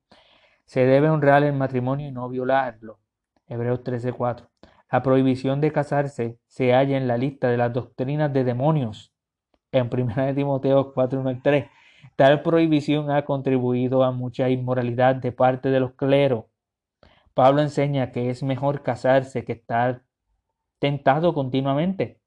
Se 0.66 0.84
debe 0.84 1.08
honrar 1.08 1.42
el 1.44 1.54
matrimonio 1.54 2.08
y 2.08 2.12
no 2.12 2.28
violarlo. 2.28 2.98
Hebreos 3.46 3.82
13, 3.84 4.12
4. 4.12 4.50
La 4.90 5.02
prohibición 5.02 5.62
de 5.62 5.72
casarse 5.72 6.38
se 6.46 6.72
halla 6.72 6.98
en 6.98 7.08
la 7.08 7.16
lista 7.16 7.48
de 7.48 7.56
las 7.56 7.72
doctrinas 7.72 8.30
de 8.32 8.44
demonios 8.44 9.14
en 9.72 9.88
1 9.90 10.34
Timoteo 10.34 10.92
4, 10.92 11.20
1 11.20 11.28
al 11.30 11.42
3. 11.42 11.66
Tal 12.16 12.42
prohibición 12.42 13.10
ha 13.10 13.24
contribuido 13.24 14.04
a 14.04 14.12
mucha 14.12 14.48
inmoralidad 14.50 15.16
de 15.16 15.32
parte 15.32 15.70
de 15.70 15.80
los 15.80 15.92
cleros. 15.92 16.44
Pablo 17.34 17.62
enseña 17.62 18.12
que 18.12 18.30
es 18.30 18.42
mejor 18.42 18.82
casarse 18.82 19.44
que 19.44 19.52
estar 19.52 20.02
tentado 20.78 21.32
continuamente, 21.32 22.20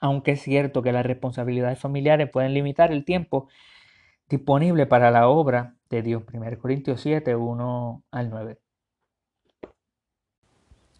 aunque 0.00 0.32
es 0.32 0.42
cierto 0.42 0.82
que 0.82 0.92
las 0.92 1.06
responsabilidades 1.06 1.78
familiares 1.78 2.28
pueden 2.30 2.52
limitar 2.52 2.92
el 2.92 3.04
tiempo 3.04 3.48
disponible 4.28 4.86
para 4.86 5.10
la 5.10 5.28
obra 5.28 5.76
de 5.88 6.02
Dios. 6.02 6.24
1 6.32 6.58
Corintios 6.58 7.00
7, 7.00 7.36
1 7.36 8.04
al 8.10 8.30
9. 8.30 8.58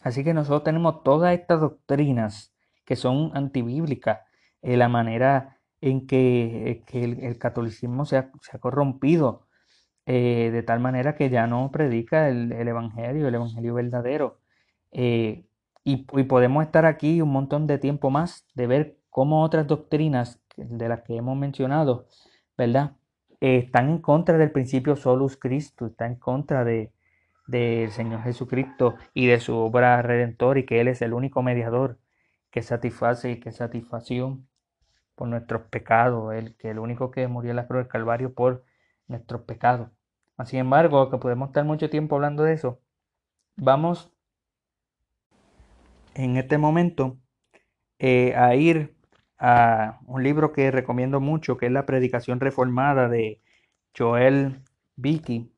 Así 0.01 0.23
que 0.23 0.33
nosotros 0.33 0.63
tenemos 0.63 1.03
todas 1.03 1.35
estas 1.35 1.61
doctrinas 1.61 2.55
que 2.85 2.97
son 2.97 3.33
antibíblicas, 3.35 4.21
en 4.63 4.79
la 4.79 4.89
manera 4.89 5.56
en 5.81 6.07
que, 6.07 6.85
el, 6.93 7.39
catolicismo 7.39 8.05
se 8.05 8.17
ha, 8.17 8.31
corrompido 8.61 9.47
eh, 10.07 10.51
de 10.53 10.63
tal 10.63 10.81
manera 10.81 11.15
que 11.15 11.31
ya 11.31 11.47
no 11.47 11.71
predica 11.71 12.29
el, 12.29 12.53
Evangelio, 12.53 13.29
el 13.29 13.35
Evangelio 13.35 13.75
verdadero. 13.75 14.41
Eh, 14.93 15.47
y, 15.85 16.05
podemos 16.25 16.65
estar 16.65 16.87
aquí 16.87 17.21
un 17.21 17.31
montón 17.31 17.67
de 17.67 17.79
tiempo 17.79 18.11
más 18.11 18.47
de 18.55 18.67
ver 18.67 18.99
cómo 19.11 19.43
otras 19.43 19.67
doctrinas 19.67 20.41
de 20.57 20.89
las 20.89 21.03
que 21.03 21.17
hemos 21.17 21.37
mencionado, 21.37 22.07
¿verdad? 22.57 22.97
Eh, 23.41 23.59
están 23.59 23.91
en 23.91 23.99
contra 23.99 24.39
del 24.39 24.53
principio 24.53 24.97
solus 24.97 25.37
Christus, 25.37 25.91
están 25.91 26.13
en 26.13 26.19
contra 26.19 26.65
de 26.65 26.93
del 27.47 27.91
Señor 27.91 28.23
Jesucristo 28.23 28.97
y 29.15 29.27
de 29.27 29.41
su 29.41 29.57
obra 29.57 30.03
redentora 30.03 30.61
y 30.61 30.67
que 30.67 30.81
Él 30.81 30.89
es 30.89 31.03
el 31.03 31.13
único 31.13 31.43
mediador 31.43 31.99
que 32.51 32.63
satisface 32.63 33.33
y 33.33 33.41
que 33.41 33.53
satisfacción 33.53 34.49
por 35.17 35.27
nuestros 35.27 35.63
pecados, 35.63 36.33
el 36.35 36.57
que 36.57 36.71
el 36.71 36.79
único 36.79 37.11
que 37.11 37.27
murió 37.27 37.51
en 37.51 37.57
la 37.57 37.67
cruz 37.67 37.81
del 37.81 37.89
Calvario 37.89 38.35
por 38.35 38.65
nuestros 39.09 39.43
pecados. 39.43 39.91
Sin 40.45 40.61
embargo, 40.61 41.11
que 41.11 41.19
podemos 41.19 41.49
estar 41.49 41.65
mucho 41.65 41.91
tiempo 41.91 42.15
hablando 42.15 42.45
de 42.45 42.53
eso, 42.53 42.81
vamos 43.57 44.13
en 46.15 46.37
este 46.37 46.59
momento 46.59 47.19
eh, 47.99 48.35
a 48.37 48.55
ir 48.55 48.95
a 49.39 50.01
un 50.07 50.23
libro 50.23 50.53
que 50.53 50.71
recomiendo 50.71 51.21
mucho, 51.21 51.57
que 51.57 51.67
es 51.67 51.73
la 51.73 51.87
Predicación 51.87 52.41
Reformada 52.41 53.09
de 53.09 53.41
Joel 53.97 54.63
Vicky. 54.97 55.51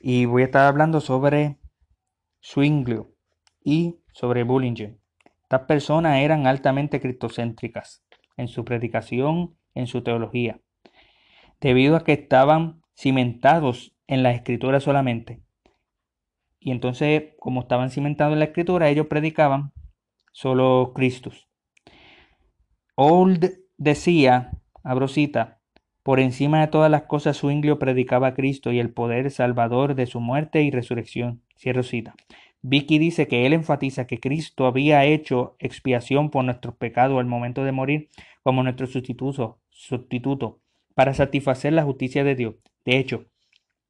Y 0.00 0.26
voy 0.26 0.42
a 0.42 0.46
estar 0.46 0.66
hablando 0.66 1.00
sobre 1.00 1.58
Zwinglio 2.40 3.12
y 3.64 4.00
sobre 4.12 4.44
Bullinger. 4.44 4.96
Estas 5.42 5.62
personas 5.62 6.18
eran 6.18 6.46
altamente 6.46 7.00
cristocéntricas 7.00 8.04
en 8.36 8.48
su 8.48 8.64
predicación, 8.64 9.56
en 9.74 9.86
su 9.86 10.02
teología, 10.02 10.60
debido 11.60 11.96
a 11.96 12.04
que 12.04 12.12
estaban 12.12 12.82
cimentados 12.94 13.94
en 14.06 14.22
la 14.22 14.32
escritura 14.32 14.80
solamente. 14.80 15.42
Y 16.60 16.70
entonces, 16.70 17.34
como 17.38 17.62
estaban 17.62 17.90
cimentados 17.90 18.32
en 18.32 18.38
la 18.38 18.46
escritura, 18.46 18.88
ellos 18.88 19.06
predicaban 19.06 19.72
solo 20.32 20.92
Cristo. 20.94 21.32
Old 22.94 23.52
decía, 23.78 24.52
abro 24.84 25.08
cita, 25.08 25.60
por 26.02 26.20
encima 26.20 26.60
de 26.60 26.66
todas 26.66 26.90
las 26.90 27.02
cosas 27.02 27.36
su 27.36 27.50
inglio 27.50 27.78
predicaba 27.78 28.28
a 28.28 28.34
Cristo 28.34 28.72
y 28.72 28.80
el 28.80 28.92
poder 28.92 29.30
salvador 29.30 29.94
de 29.94 30.06
su 30.06 30.20
muerte 30.20 30.62
y 30.62 30.70
resurrección. 30.70 31.42
Cierro 31.56 31.82
cita. 31.82 32.14
Vicky 32.62 32.98
dice 32.98 33.26
que 33.26 33.44
él 33.44 33.52
enfatiza 33.52 34.06
que 34.06 34.20
Cristo 34.20 34.66
había 34.66 35.04
hecho 35.04 35.56
expiación 35.58 36.30
por 36.30 36.44
nuestros 36.44 36.76
pecados 36.76 37.18
al 37.18 37.26
momento 37.26 37.64
de 37.64 37.72
morir 37.72 38.08
como 38.42 38.62
nuestro 38.62 38.86
sustituto, 38.86 39.60
sustituto 39.68 40.60
para 40.94 41.12
satisfacer 41.12 41.72
la 41.72 41.82
justicia 41.82 42.22
de 42.22 42.36
Dios. 42.36 42.54
De 42.84 42.98
hecho, 42.98 43.26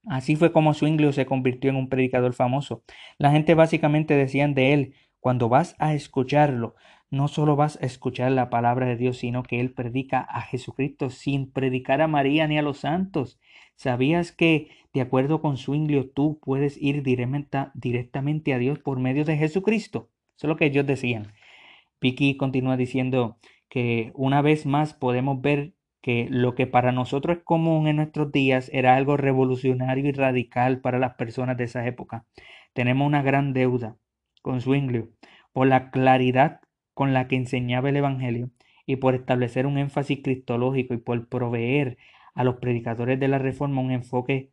así 0.07 0.37
fue 0.37 0.53
como 0.53 0.75
Zwinglio 0.75 1.13
se 1.13 1.27
convirtió 1.27 1.71
en 1.71 1.77
un 1.77 1.89
predicador 1.89 2.33
famoso. 2.33 2.83
La 3.19 3.31
gente 3.31 3.55
básicamente 3.55 4.17
decían 4.17 4.55
de 4.55 4.73
él, 4.73 4.95
cuando 5.21 5.49
vas 5.49 5.77
a 5.79 5.95
escucharlo, 5.95 6.75
no 7.13 7.29
solo 7.29 7.57
vas 7.57 7.79
a 7.83 7.85
escuchar 7.85 8.33
la 8.33 8.49
palabra 8.49 8.87
de 8.87 8.97
Dios, 8.97 9.19
sino 9.19 9.43
que 9.43 9.61
Él 9.61 9.73
predica 9.73 10.21
a 10.21 10.41
Jesucristo 10.41 11.11
sin 11.11 11.53
predicar 11.53 12.01
a 12.01 12.09
María 12.09 12.49
ni 12.49 12.59
a 12.59 12.63
los 12.63 12.79
santos. 12.79 13.39
¿Sabías 13.77 14.33
que, 14.33 14.69
de 14.93 15.01
acuerdo 15.01 15.41
con 15.41 15.57
Zwinglio, 15.57 16.11
tú 16.11 16.39
puedes 16.43 16.81
ir 16.81 17.03
directamente 17.03 18.55
a 18.55 18.59
Dios 18.59 18.79
por 18.79 19.01
medio 19.01 19.25
de 19.25 19.37
Jesucristo? 19.37 20.11
Eso 20.37 20.47
es 20.47 20.49
lo 20.49 20.57
que 20.57 20.67
ellos 20.67 20.87
decían. 20.87 21.33
Vicky 22.01 22.37
continúa 22.37 22.77
diciendo 22.77 23.39
que 23.69 24.13
una 24.15 24.43
vez 24.43 24.67
más 24.67 24.93
podemos 24.93 25.41
ver 25.41 25.75
que 26.03 26.27
lo 26.29 26.55
que 26.55 26.67
para 26.67 26.93
nosotros 26.93 27.39
es 27.39 27.43
común 27.45 27.87
en 27.87 27.97
nuestros 27.97 28.33
días 28.33 28.69
era 28.73 28.97
algo 28.97 29.17
revolucionario 29.17 30.09
y 30.09 30.13
radical 30.13 30.81
para 30.81 30.99
las 30.99 31.15
personas 31.15 31.57
de 31.57 31.65
esa 31.65 31.87
época. 31.87 32.27
Tenemos 32.75 33.07
una 33.07 33.23
gran 33.23 33.53
deuda 33.53 33.97
con 34.43 34.61
Zwinglio 34.61 35.11
por 35.53 35.69
la 35.69 35.91
claridad 35.91 36.61
con 36.93 37.15
la 37.15 37.29
que 37.29 37.37
enseñaba 37.37 37.89
el 37.89 37.97
Evangelio 37.97 38.51
y 38.85 38.97
por 38.97 39.15
establecer 39.15 39.67
un 39.67 39.79
énfasis 39.79 40.21
cristológico 40.23 40.95
y 40.95 40.99
por 40.99 41.29
proveer 41.29 41.99
a 42.35 42.45
los 42.45 42.57
predicadores 42.57 43.19
de 43.21 43.29
la 43.29 43.39
Reforma 43.39 43.81
un 43.81 43.91
enfoque 43.91 44.53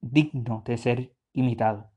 digno 0.00 0.62
de 0.66 0.76
ser 0.76 1.12
imitado. 1.32 1.90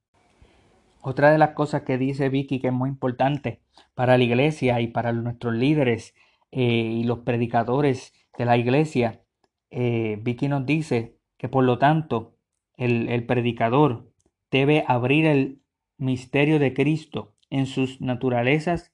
Otra 1.02 1.32
de 1.32 1.38
las 1.38 1.52
cosas 1.52 1.84
que 1.84 1.98
dice 1.98 2.30
Vicky 2.30 2.60
que 2.60 2.67
es 2.67 2.74
muy 2.74 2.89
importante 2.89 3.62
para 3.93 4.17
la 4.17 4.24
iglesia 4.24 4.82
y 4.82 4.88
para 4.88 5.13
nuestros 5.13 5.54
líderes 5.54 6.15
eh, 6.52 6.62
y 6.62 7.04
los 7.04 7.20
predicadores 7.20 8.13
de 8.38 8.46
la 8.46 8.58
iglesia, 8.58 9.22
eh, 9.70 10.20
Vicky 10.22 10.48
nos 10.48 10.65
dice 10.65 11.17
que 11.38 11.50
por 11.50 11.63
lo 11.63 11.78
tanto 11.78 12.36
el, 12.76 13.10
el 13.10 13.26
predicador 13.26 14.12
debe 14.52 14.84
abrir 14.88 15.26
el 15.26 15.62
misterio 15.98 16.60
de 16.60 16.74
Cristo 16.74 17.36
en 17.50 17.65
sus 17.65 18.02
naturalezas 18.02 18.93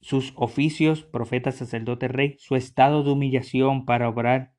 sus 0.00 0.32
oficios, 0.36 1.02
profeta, 1.02 1.52
sacerdote, 1.52 2.08
rey, 2.08 2.36
su 2.38 2.56
estado 2.56 3.02
de 3.02 3.10
humillación 3.10 3.84
para 3.84 4.08
obrar 4.08 4.52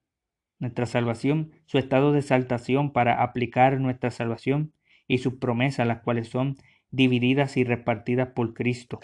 nuestra 0.59 0.85
salvación, 0.85 1.51
su 1.65 1.77
estado 1.77 2.11
de 2.11 2.19
exaltación 2.19 2.91
para 2.91 3.23
aplicar 3.23 3.79
nuestra 3.79 4.11
salvación 4.11 4.73
y 5.07 5.17
sus 5.17 5.33
promesas, 5.35 5.87
las 5.87 6.01
cuales 6.01 6.29
son 6.29 6.57
divididas 6.91 7.57
y 7.57 7.63
repartidas 7.63 8.29
por 8.29 8.53
Cristo. 8.53 8.99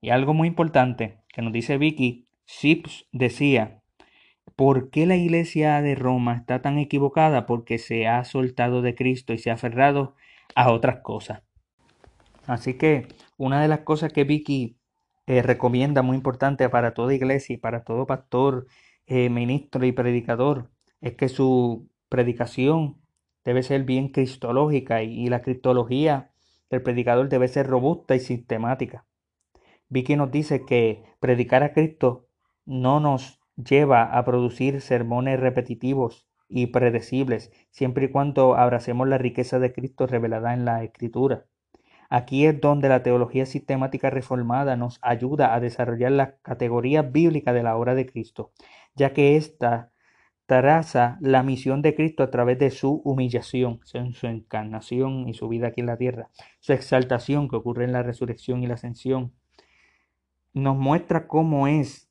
Y 0.00 0.10
algo 0.10 0.32
muy 0.32 0.48
importante 0.48 1.18
que 1.28 1.42
nos 1.42 1.52
dice 1.52 1.76
Vicky, 1.76 2.26
Sips 2.46 3.06
decía, 3.12 3.82
¿por 4.56 4.90
qué 4.90 5.06
la 5.06 5.16
iglesia 5.16 5.82
de 5.82 5.94
Roma 5.94 6.36
está 6.36 6.62
tan 6.62 6.78
equivocada? 6.78 7.44
Porque 7.46 7.78
se 7.78 8.06
ha 8.06 8.24
soltado 8.24 8.80
de 8.80 8.94
Cristo 8.94 9.34
y 9.34 9.38
se 9.38 9.50
ha 9.50 9.54
aferrado 9.54 10.14
a 10.54 10.72
otras 10.72 11.00
cosas. 11.02 11.42
Así 12.46 12.74
que 12.74 13.08
una 13.38 13.62
de 13.62 13.68
las 13.68 13.80
cosas 13.80 14.12
que 14.12 14.24
Vicky 14.24 14.76
eh, 15.26 15.42
recomienda 15.42 16.02
muy 16.02 16.16
importante 16.16 16.68
para 16.68 16.92
toda 16.92 17.14
iglesia 17.14 17.54
y 17.54 17.56
para 17.56 17.84
todo 17.84 18.06
pastor, 18.06 18.66
eh, 19.06 19.30
ministro 19.30 19.86
y 19.86 19.92
predicador 19.92 20.70
es 21.00 21.14
que 21.14 21.28
su 21.30 21.88
predicación 22.10 23.00
debe 23.44 23.62
ser 23.62 23.84
bien 23.84 24.08
cristológica 24.08 25.02
y, 25.02 25.24
y 25.24 25.28
la 25.28 25.40
cristología 25.40 26.30
del 26.68 26.82
predicador 26.82 27.28
debe 27.30 27.48
ser 27.48 27.66
robusta 27.66 28.14
y 28.14 28.20
sistemática. 28.20 29.06
Vicky 29.88 30.16
nos 30.16 30.30
dice 30.30 30.66
que 30.66 31.04
predicar 31.20 31.62
a 31.62 31.72
Cristo 31.72 32.26
no 32.66 33.00
nos 33.00 33.40
lleva 33.56 34.02
a 34.02 34.24
producir 34.24 34.80
sermones 34.80 35.40
repetitivos 35.40 36.26
y 36.48 36.66
predecibles, 36.68 37.52
siempre 37.70 38.06
y 38.06 38.10
cuando 38.10 38.56
abracemos 38.56 39.08
la 39.08 39.18
riqueza 39.18 39.58
de 39.58 39.72
Cristo 39.72 40.06
revelada 40.06 40.54
en 40.54 40.64
la 40.64 40.82
Escritura. 40.82 41.46
Aquí 42.08 42.46
es 42.46 42.60
donde 42.60 42.88
la 42.88 43.02
teología 43.02 43.44
sistemática 43.44 44.08
reformada 44.08 44.76
nos 44.76 44.98
ayuda 45.02 45.54
a 45.54 45.60
desarrollar 45.60 46.12
la 46.12 46.36
categoría 46.38 47.02
bíblica 47.02 47.52
de 47.52 47.62
la 47.62 47.76
obra 47.76 47.94
de 47.94 48.06
Cristo, 48.06 48.52
ya 48.94 49.12
que 49.12 49.36
ésta 49.36 49.92
traza 50.46 51.18
la 51.20 51.42
misión 51.42 51.82
de 51.82 51.94
Cristo 51.94 52.22
a 52.22 52.30
través 52.30 52.58
de 52.58 52.70
su 52.70 53.02
humillación, 53.04 53.80
su 53.84 54.26
encarnación 54.26 55.28
y 55.28 55.34
su 55.34 55.46
vida 55.46 55.68
aquí 55.68 55.82
en 55.82 55.86
la 55.86 55.98
tierra, 55.98 56.30
su 56.60 56.72
exaltación 56.72 57.50
que 57.50 57.56
ocurre 57.56 57.84
en 57.84 57.92
la 57.92 58.02
resurrección 58.02 58.62
y 58.62 58.66
la 58.66 58.74
ascensión, 58.74 59.34
nos 60.54 60.76
muestra 60.76 61.28
cómo 61.28 61.68
es, 61.68 62.10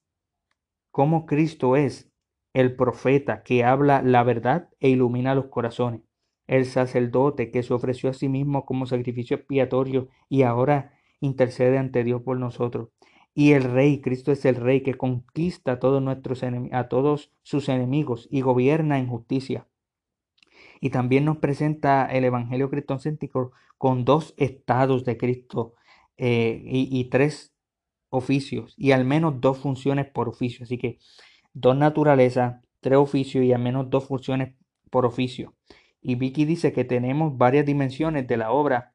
cómo 0.91 1.25
Cristo 1.25 1.75
es 1.75 2.11
el 2.53 2.75
profeta 2.75 3.41
que 3.41 3.63
habla 3.63 4.03
la 4.03 4.21
verdad 4.21 4.69
e 4.79 4.89
ilumina 4.89 5.33
los 5.33 5.47
corazones, 5.47 6.01
el 6.47 6.65
sacerdote 6.65 7.51
que 7.51 7.63
se 7.63 7.73
ofreció 7.73 8.09
a 8.09 8.13
sí 8.13 8.29
mismo 8.29 8.65
como 8.65 8.85
sacrificio 8.85 9.37
expiatorio 9.37 10.07
y 10.29 10.43
ahora 10.43 10.93
intercede 11.19 11.77
ante 11.77 12.03
Dios 12.03 12.21
por 12.21 12.39
nosotros. 12.39 12.89
Y 13.33 13.51
el 13.51 13.63
rey, 13.63 14.01
Cristo 14.01 14.31
es 14.31 14.45
el 14.45 14.55
rey 14.55 14.81
que 14.81 14.95
conquista 14.95 15.73
a 15.73 15.79
todos, 15.79 16.01
nuestros 16.01 16.43
sus 17.43 17.69
enemigos 17.69 18.27
y 18.31 18.41
gobierna 18.41 18.97
en 18.97 19.07
justicia. 19.07 19.67
Y 20.81 20.89
también 20.89 21.25
nos 21.25 21.37
presenta 21.37 22.05
el 22.07 22.25
Evangelio 22.25 22.69
cristocéntrico 22.69 23.51
con 23.77 24.05
dos 24.05 24.33
estados 24.37 25.05
de 25.05 25.17
Cristo 25.17 25.75
eh, 26.17 26.61
y, 26.65 26.99
y 26.99 27.09
tres 27.09 27.53
oficios 28.09 28.73
y 28.77 28.91
al 28.91 29.05
menos 29.05 29.39
dos 29.39 29.59
funciones 29.59 30.07
por 30.07 30.29
oficio. 30.29 30.63
Así 30.63 30.77
que 30.77 30.99
dos 31.53 31.75
naturalezas, 31.75 32.61
tres 32.79 32.97
oficios 32.97 33.43
y 33.45 33.53
al 33.53 33.61
menos 33.61 33.89
dos 33.89 34.05
funciones 34.07 34.55
por 34.89 35.05
oficio. 35.05 35.53
Y 36.01 36.15
Vicky 36.15 36.45
dice 36.45 36.73
que 36.73 36.85
tenemos 36.85 37.37
varias 37.37 37.65
dimensiones 37.65 38.27
de 38.27 38.37
la 38.37 38.51
obra 38.51 38.93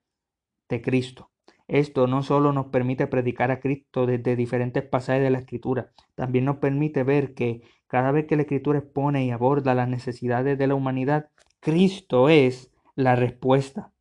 de 0.69 0.81
Cristo. 0.81 1.31
Esto 1.69 2.07
no 2.07 2.23
solo 2.23 2.53
nos 2.53 2.67
permite 2.67 3.07
predicar 3.07 3.51
a 3.51 3.61
Cristo 3.61 4.07
desde 4.07 4.37
diferentes 4.37 4.83
pasajes 4.83 5.23
de 5.23 5.31
la 5.31 5.39
Escritura, 5.39 5.93
también 6.15 6.45
nos 6.45 6.57
permite 6.57 7.03
ver 7.03 7.35
que 7.35 7.63
cada 7.87 8.11
vez 8.11 8.27
que 8.27 8.37
la 8.37 8.43
Escritura 8.43 8.79
expone 8.79 9.25
y 9.25 9.31
aborda 9.31 9.75
las 9.75 9.89
necesidades 9.89 10.59
de 10.59 10.67
la 10.67 10.75
humanidad, 10.75 11.31
Cristo 11.61 12.29
es 12.29 12.73
la 12.95 13.17
respuesta. 13.17 13.93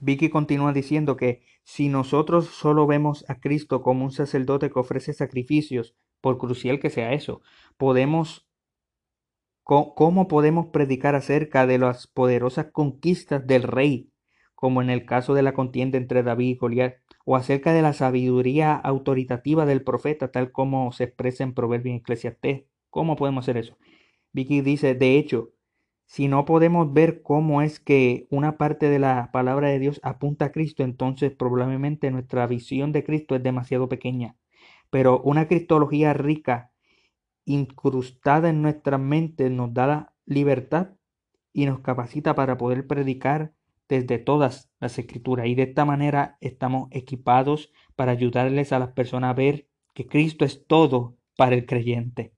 Vicky 0.00 0.28
continúa 0.28 0.72
diciendo 0.72 1.16
que 1.16 1.42
si 1.64 1.88
nosotros 1.88 2.46
solo 2.46 2.86
vemos 2.86 3.24
a 3.28 3.40
Cristo 3.40 3.82
como 3.82 4.04
un 4.04 4.12
sacerdote 4.12 4.70
que 4.70 4.78
ofrece 4.78 5.12
sacrificios, 5.14 5.96
por 6.20 6.38
crucial 6.38 6.80
que 6.80 6.90
sea 6.90 7.12
eso, 7.12 7.40
podemos 7.76 8.45
¿Cómo 9.68 10.28
podemos 10.28 10.68
predicar 10.68 11.16
acerca 11.16 11.66
de 11.66 11.78
las 11.78 12.06
poderosas 12.06 12.66
conquistas 12.66 13.44
del 13.48 13.64
rey, 13.64 14.12
como 14.54 14.80
en 14.80 14.90
el 14.90 15.04
caso 15.04 15.34
de 15.34 15.42
la 15.42 15.54
contienda 15.54 15.98
entre 15.98 16.22
David 16.22 16.50
y 16.50 16.54
Goliat, 16.54 16.94
o 17.24 17.34
acerca 17.34 17.72
de 17.72 17.82
la 17.82 17.92
sabiduría 17.92 18.76
autoritativa 18.76 19.66
del 19.66 19.82
profeta, 19.82 20.30
tal 20.30 20.52
como 20.52 20.92
se 20.92 21.02
expresa 21.02 21.42
en 21.42 21.52
Proverbios 21.52 21.94
y 21.94 21.98
Eclesiastés? 21.98 22.62
¿Cómo 22.90 23.16
podemos 23.16 23.42
hacer 23.44 23.56
eso? 23.56 23.76
Vicky 24.32 24.60
dice, 24.60 24.94
de 24.94 25.18
hecho, 25.18 25.50
si 26.04 26.28
no 26.28 26.44
podemos 26.44 26.92
ver 26.92 27.22
cómo 27.22 27.60
es 27.60 27.80
que 27.80 28.28
una 28.30 28.58
parte 28.58 28.88
de 28.88 29.00
la 29.00 29.30
palabra 29.32 29.66
de 29.68 29.80
Dios 29.80 29.98
apunta 30.04 30.44
a 30.44 30.52
Cristo, 30.52 30.84
entonces 30.84 31.32
probablemente 31.32 32.12
nuestra 32.12 32.46
visión 32.46 32.92
de 32.92 33.02
Cristo 33.02 33.34
es 33.34 33.42
demasiado 33.42 33.88
pequeña. 33.88 34.36
Pero 34.90 35.20
una 35.22 35.48
cristología 35.48 36.12
rica, 36.12 36.70
incrustada 37.46 38.50
en 38.50 38.60
nuestra 38.60 38.98
mente, 38.98 39.48
nos 39.48 39.72
da 39.72 39.86
la 39.86 40.14
libertad 40.26 40.90
y 41.52 41.64
nos 41.64 41.80
capacita 41.80 42.34
para 42.34 42.58
poder 42.58 42.86
predicar 42.86 43.54
desde 43.88 44.18
todas 44.18 44.70
las 44.80 44.98
escrituras. 44.98 45.46
Y 45.46 45.54
de 45.54 45.62
esta 45.62 45.84
manera 45.84 46.36
estamos 46.40 46.88
equipados 46.90 47.72
para 47.94 48.12
ayudarles 48.12 48.72
a 48.72 48.78
las 48.78 48.90
personas 48.90 49.30
a 49.30 49.34
ver 49.34 49.68
que 49.94 50.06
Cristo 50.06 50.44
es 50.44 50.66
todo 50.66 51.16
para 51.36 51.54
el 51.54 51.64
creyente. 51.64 52.34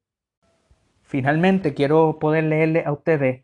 Finalmente, 1.02 1.74
quiero 1.74 2.18
poder 2.20 2.44
leerle 2.44 2.84
a 2.84 2.92
ustedes 2.92 3.42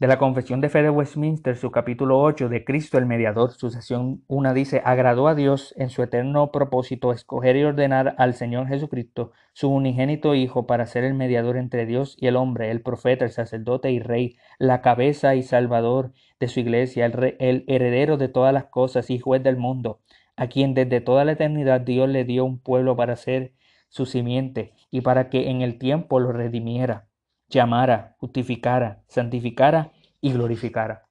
de 0.00 0.06
la 0.06 0.16
Confesión 0.16 0.62
de 0.62 0.70
Fe 0.70 0.82
de 0.82 0.88
Westminster, 0.88 1.58
su 1.58 1.70
capítulo 1.70 2.22
8, 2.22 2.48
de 2.48 2.64
Cristo 2.64 2.96
el 2.96 3.04
Mediador, 3.04 3.52
su 3.52 3.68
sesión 3.68 4.24
1 4.28 4.54
dice, 4.54 4.80
agradó 4.82 5.28
a 5.28 5.34
Dios 5.34 5.74
en 5.76 5.90
su 5.90 6.02
eterno 6.02 6.50
propósito 6.50 7.12
escoger 7.12 7.56
y 7.56 7.64
ordenar 7.64 8.14
al 8.16 8.32
Señor 8.32 8.66
Jesucristo, 8.66 9.32
su 9.52 9.68
unigénito 9.68 10.34
Hijo, 10.34 10.66
para 10.66 10.86
ser 10.86 11.04
el 11.04 11.12
mediador 11.12 11.58
entre 11.58 11.84
Dios 11.84 12.16
y 12.18 12.28
el 12.28 12.36
hombre, 12.36 12.70
el 12.70 12.80
profeta, 12.80 13.26
el 13.26 13.30
sacerdote 13.30 13.90
y 13.90 14.00
rey, 14.00 14.38
la 14.58 14.80
cabeza 14.80 15.34
y 15.34 15.42
salvador 15.42 16.12
de 16.40 16.48
su 16.48 16.60
iglesia, 16.60 17.04
el, 17.04 17.36
el 17.38 17.64
heredero 17.68 18.16
de 18.16 18.28
todas 18.28 18.54
las 18.54 18.64
cosas 18.64 19.10
y 19.10 19.18
juez 19.18 19.42
del 19.42 19.58
mundo, 19.58 20.00
a 20.34 20.46
quien 20.46 20.72
desde 20.72 21.02
toda 21.02 21.26
la 21.26 21.32
eternidad 21.32 21.82
Dios 21.82 22.08
le 22.08 22.24
dio 22.24 22.46
un 22.46 22.58
pueblo 22.58 22.96
para 22.96 23.16
ser 23.16 23.52
su 23.90 24.06
simiente 24.06 24.72
y 24.90 25.02
para 25.02 25.28
que 25.28 25.50
en 25.50 25.60
el 25.60 25.78
tiempo 25.78 26.20
lo 26.20 26.32
redimiera 26.32 27.09
llamara, 27.50 28.14
justificara, 28.18 29.02
santificara 29.08 29.92
y 30.20 30.32
glorificara. 30.32 31.06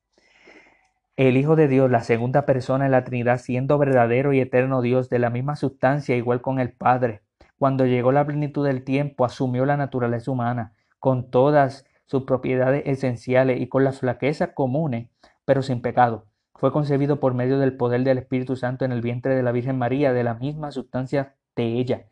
El 1.17 1.35
Hijo 1.35 1.57
de 1.57 1.67
Dios, 1.67 1.91
la 1.91 2.01
segunda 2.01 2.45
persona 2.45 2.85
en 2.85 2.91
la 2.91 3.03
Trinidad, 3.03 3.39
siendo 3.39 3.77
verdadero 3.77 4.31
y 4.31 4.39
eterno 4.39 4.81
Dios 4.81 5.09
de 5.09 5.19
la 5.19 5.29
misma 5.29 5.57
sustancia, 5.57 6.15
igual 6.15 6.41
con 6.41 6.59
el 6.59 6.71
Padre, 6.71 7.21
cuando 7.57 7.85
llegó 7.85 8.13
la 8.13 8.25
plenitud 8.25 8.65
del 8.65 8.85
tiempo, 8.85 9.25
asumió 9.25 9.65
la 9.65 9.75
naturaleza 9.75 10.31
humana, 10.31 10.73
con 10.97 11.29
todas 11.29 11.85
sus 12.05 12.23
propiedades 12.23 12.83
esenciales 12.85 13.59
y 13.59 13.67
con 13.67 13.83
las 13.83 13.99
flaquezas 13.99 14.51
comunes, 14.53 15.09
pero 15.43 15.61
sin 15.61 15.81
pecado. 15.81 16.25
Fue 16.55 16.71
concebido 16.71 17.19
por 17.19 17.33
medio 17.33 17.59
del 17.59 17.75
poder 17.75 18.03
del 18.03 18.17
Espíritu 18.17 18.55
Santo 18.55 18.85
en 18.85 18.93
el 18.93 19.01
vientre 19.01 19.35
de 19.35 19.43
la 19.43 19.51
Virgen 19.51 19.77
María, 19.77 20.13
de 20.13 20.23
la 20.23 20.35
misma 20.35 20.71
sustancia 20.71 21.35
de 21.55 21.79
ella, 21.79 22.05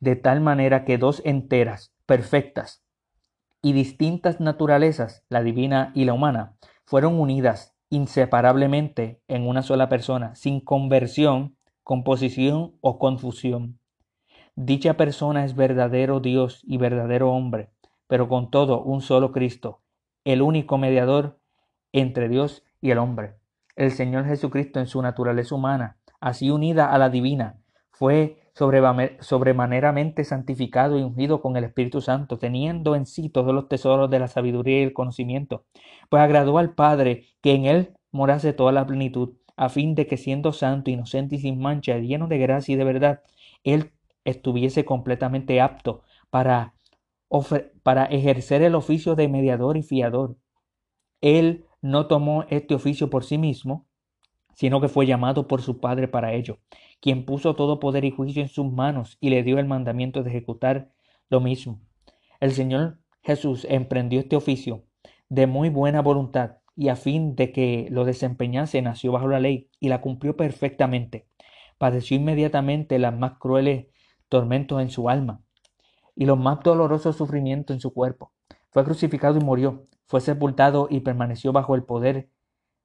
de 0.00 0.16
tal 0.16 0.40
manera 0.40 0.86
que 0.86 0.96
dos 0.96 1.20
enteras, 1.26 1.92
perfectas, 2.06 2.82
y 3.62 3.72
distintas 3.72 4.40
naturalezas, 4.40 5.24
la 5.28 5.42
divina 5.42 5.92
y 5.94 6.04
la 6.04 6.12
humana, 6.12 6.56
fueron 6.84 7.18
unidas 7.18 7.74
inseparablemente 7.90 9.22
en 9.28 9.46
una 9.46 9.62
sola 9.62 9.88
persona, 9.88 10.34
sin 10.34 10.60
conversión, 10.60 11.56
composición 11.82 12.76
o 12.80 12.98
confusión. 12.98 13.78
Dicha 14.54 14.96
persona 14.96 15.44
es 15.44 15.54
verdadero 15.54 16.20
Dios 16.20 16.62
y 16.64 16.76
verdadero 16.76 17.30
hombre, 17.32 17.70
pero 18.06 18.28
con 18.28 18.50
todo 18.50 18.82
un 18.82 19.00
solo 19.00 19.32
Cristo, 19.32 19.82
el 20.24 20.42
único 20.42 20.78
mediador 20.78 21.38
entre 21.92 22.28
Dios 22.28 22.64
y 22.80 22.90
el 22.90 22.98
hombre. 22.98 23.36
El 23.76 23.92
Señor 23.92 24.26
Jesucristo 24.26 24.80
en 24.80 24.86
su 24.86 25.00
naturaleza 25.00 25.54
humana, 25.54 25.98
así 26.20 26.50
unida 26.50 26.92
a 26.92 26.98
la 26.98 27.08
divina, 27.08 27.60
fue 27.92 28.37
sobremaneramente 28.58 30.24
santificado 30.24 30.98
y 30.98 31.02
ungido 31.02 31.40
con 31.40 31.56
el 31.56 31.64
Espíritu 31.64 32.00
Santo, 32.00 32.38
teniendo 32.38 32.96
en 32.96 33.06
sí 33.06 33.28
todos 33.28 33.54
los 33.54 33.68
tesoros 33.68 34.10
de 34.10 34.18
la 34.18 34.28
sabiduría 34.28 34.80
y 34.80 34.82
el 34.82 34.92
conocimiento, 34.92 35.64
pues 36.08 36.22
agradó 36.22 36.58
al 36.58 36.74
Padre 36.74 37.26
que 37.40 37.52
en 37.54 37.66
él 37.66 37.94
morase 38.10 38.52
toda 38.52 38.72
la 38.72 38.86
plenitud, 38.86 39.34
a 39.56 39.68
fin 39.68 39.94
de 39.94 40.06
que 40.06 40.16
siendo 40.16 40.52
santo, 40.52 40.90
inocente 40.90 41.36
y 41.36 41.38
sin 41.38 41.60
mancha, 41.60 41.98
lleno 41.98 42.26
de 42.26 42.38
gracia 42.38 42.74
y 42.74 42.76
de 42.76 42.84
verdad, 42.84 43.22
él 43.64 43.92
estuviese 44.24 44.84
completamente 44.84 45.60
apto 45.60 46.02
para, 46.30 46.74
para 47.82 48.04
ejercer 48.06 48.62
el 48.62 48.74
oficio 48.74 49.14
de 49.14 49.28
mediador 49.28 49.76
y 49.76 49.82
fiador. 49.82 50.36
Él 51.20 51.64
no 51.80 52.06
tomó 52.06 52.44
este 52.48 52.74
oficio 52.74 53.10
por 53.10 53.24
sí 53.24 53.38
mismo, 53.38 53.86
sino 54.54 54.80
que 54.80 54.88
fue 54.88 55.06
llamado 55.06 55.46
por 55.46 55.62
su 55.62 55.78
Padre 55.78 56.08
para 56.08 56.32
ello, 56.32 56.58
quien 57.00 57.24
puso 57.24 57.54
todo 57.54 57.80
poder 57.80 58.04
y 58.04 58.10
juicio 58.10 58.42
en 58.42 58.48
sus 58.48 58.70
manos 58.70 59.18
y 59.20 59.30
le 59.30 59.42
dio 59.42 59.58
el 59.58 59.66
mandamiento 59.66 60.22
de 60.22 60.30
ejecutar 60.30 60.90
lo 61.28 61.40
mismo. 61.40 61.80
El 62.40 62.52
Señor 62.52 62.98
Jesús 63.22 63.66
emprendió 63.68 64.20
este 64.20 64.36
oficio 64.36 64.84
de 65.28 65.46
muy 65.46 65.68
buena 65.68 66.02
voluntad 66.02 66.58
y 66.74 66.88
a 66.88 66.96
fin 66.96 67.34
de 67.34 67.52
que 67.52 67.88
lo 67.90 68.04
desempeñase 68.04 68.80
nació 68.82 69.12
bajo 69.12 69.28
la 69.28 69.40
ley 69.40 69.68
y 69.80 69.88
la 69.88 70.00
cumplió 70.00 70.36
perfectamente. 70.36 71.26
Padeció 71.76 72.16
inmediatamente 72.16 72.98
las 72.98 73.16
más 73.16 73.38
crueles 73.38 73.86
tormentos 74.28 74.80
en 74.80 74.90
su 74.90 75.08
alma 75.08 75.42
y 76.14 76.26
los 76.26 76.38
más 76.38 76.60
dolorosos 76.62 77.16
sufrimientos 77.16 77.74
en 77.74 77.80
su 77.80 77.92
cuerpo. 77.92 78.32
Fue 78.70 78.84
crucificado 78.84 79.38
y 79.38 79.44
murió, 79.44 79.86
fue 80.06 80.20
sepultado 80.20 80.88
y 80.90 81.00
permaneció 81.00 81.52
bajo 81.52 81.74
el 81.74 81.84
poder 81.84 82.30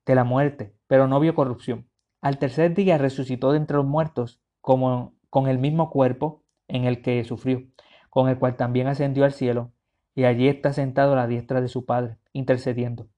de 0.06 0.16
la 0.16 0.24
muerte, 0.24 0.76
pero 0.88 1.08
no 1.08 1.20
vio 1.20 1.36
corrupción. 1.36 1.88
Al 2.24 2.38
tercer 2.38 2.74
día 2.74 2.98
resucitó 2.98 3.52
de 3.52 3.58
entre 3.58 3.76
los 3.76 3.86
muertos 3.86 4.40
como 4.62 5.14
con 5.30 5.50
el 5.50 5.60
mismo 5.60 5.90
cuerpo 5.90 6.42
en 6.70 6.86
el 6.86 7.02
que 7.02 7.22
sufrió, 7.26 7.64
con 8.10 8.30
el 8.30 8.40
cual 8.40 8.56
también 8.56 8.88
ascendió 8.88 9.26
al 9.26 9.34
cielo, 9.34 9.74
y 10.16 10.24
allí 10.24 10.48
está 10.48 10.72
sentado 10.72 11.12
a 11.12 11.16
la 11.18 11.28
diestra 11.28 11.60
de 11.60 11.68
su 11.68 11.84
Padre, 11.84 12.20
intercediendo. 12.32 13.10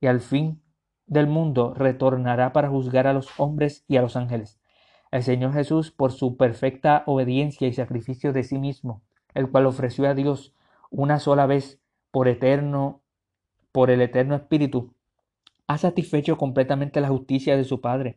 Y 0.00 0.06
al 0.06 0.20
fin 0.20 0.62
del 1.06 1.26
mundo 1.26 1.74
retornará 1.74 2.54
para 2.54 2.70
juzgar 2.70 3.06
a 3.06 3.12
los 3.12 3.28
hombres 3.38 3.84
y 3.86 3.98
a 3.98 4.00
los 4.00 4.16
ángeles. 4.16 4.58
El 5.10 5.22
Señor 5.22 5.52
Jesús, 5.52 5.90
por 5.90 6.12
su 6.12 6.38
perfecta 6.38 7.02
obediencia 7.04 7.68
y 7.68 7.74
sacrificio 7.74 8.32
de 8.32 8.44
sí 8.44 8.56
mismo, 8.56 9.02
el 9.34 9.50
cual 9.50 9.66
ofreció 9.66 10.08
a 10.08 10.14
Dios 10.14 10.54
una 10.88 11.18
sola 11.18 11.44
vez 11.44 11.82
por 12.10 12.28
eterno, 12.28 13.02
por 13.72 13.90
el 13.90 14.00
eterno 14.00 14.34
Espíritu, 14.34 14.94
ha 15.66 15.76
satisfecho 15.76 16.38
completamente 16.38 17.02
la 17.02 17.08
justicia 17.08 17.58
de 17.58 17.64
su 17.64 17.82
Padre 17.82 18.16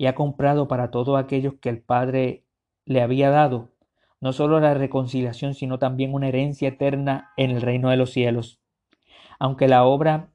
y 0.00 0.06
ha 0.06 0.14
comprado 0.14 0.66
para 0.66 0.90
todos 0.90 1.18
aquellos 1.18 1.56
que 1.60 1.68
el 1.68 1.82
Padre 1.82 2.46
le 2.86 3.02
había 3.02 3.28
dado 3.28 3.68
no 4.18 4.32
solo 4.32 4.58
la 4.58 4.72
reconciliación, 4.72 5.52
sino 5.52 5.78
también 5.78 6.14
una 6.14 6.28
herencia 6.28 6.68
eterna 6.68 7.32
en 7.36 7.50
el 7.50 7.60
reino 7.60 7.90
de 7.90 7.98
los 7.98 8.10
cielos. 8.10 8.62
Aunque 9.38 9.68
la 9.68 9.84
obra 9.84 10.30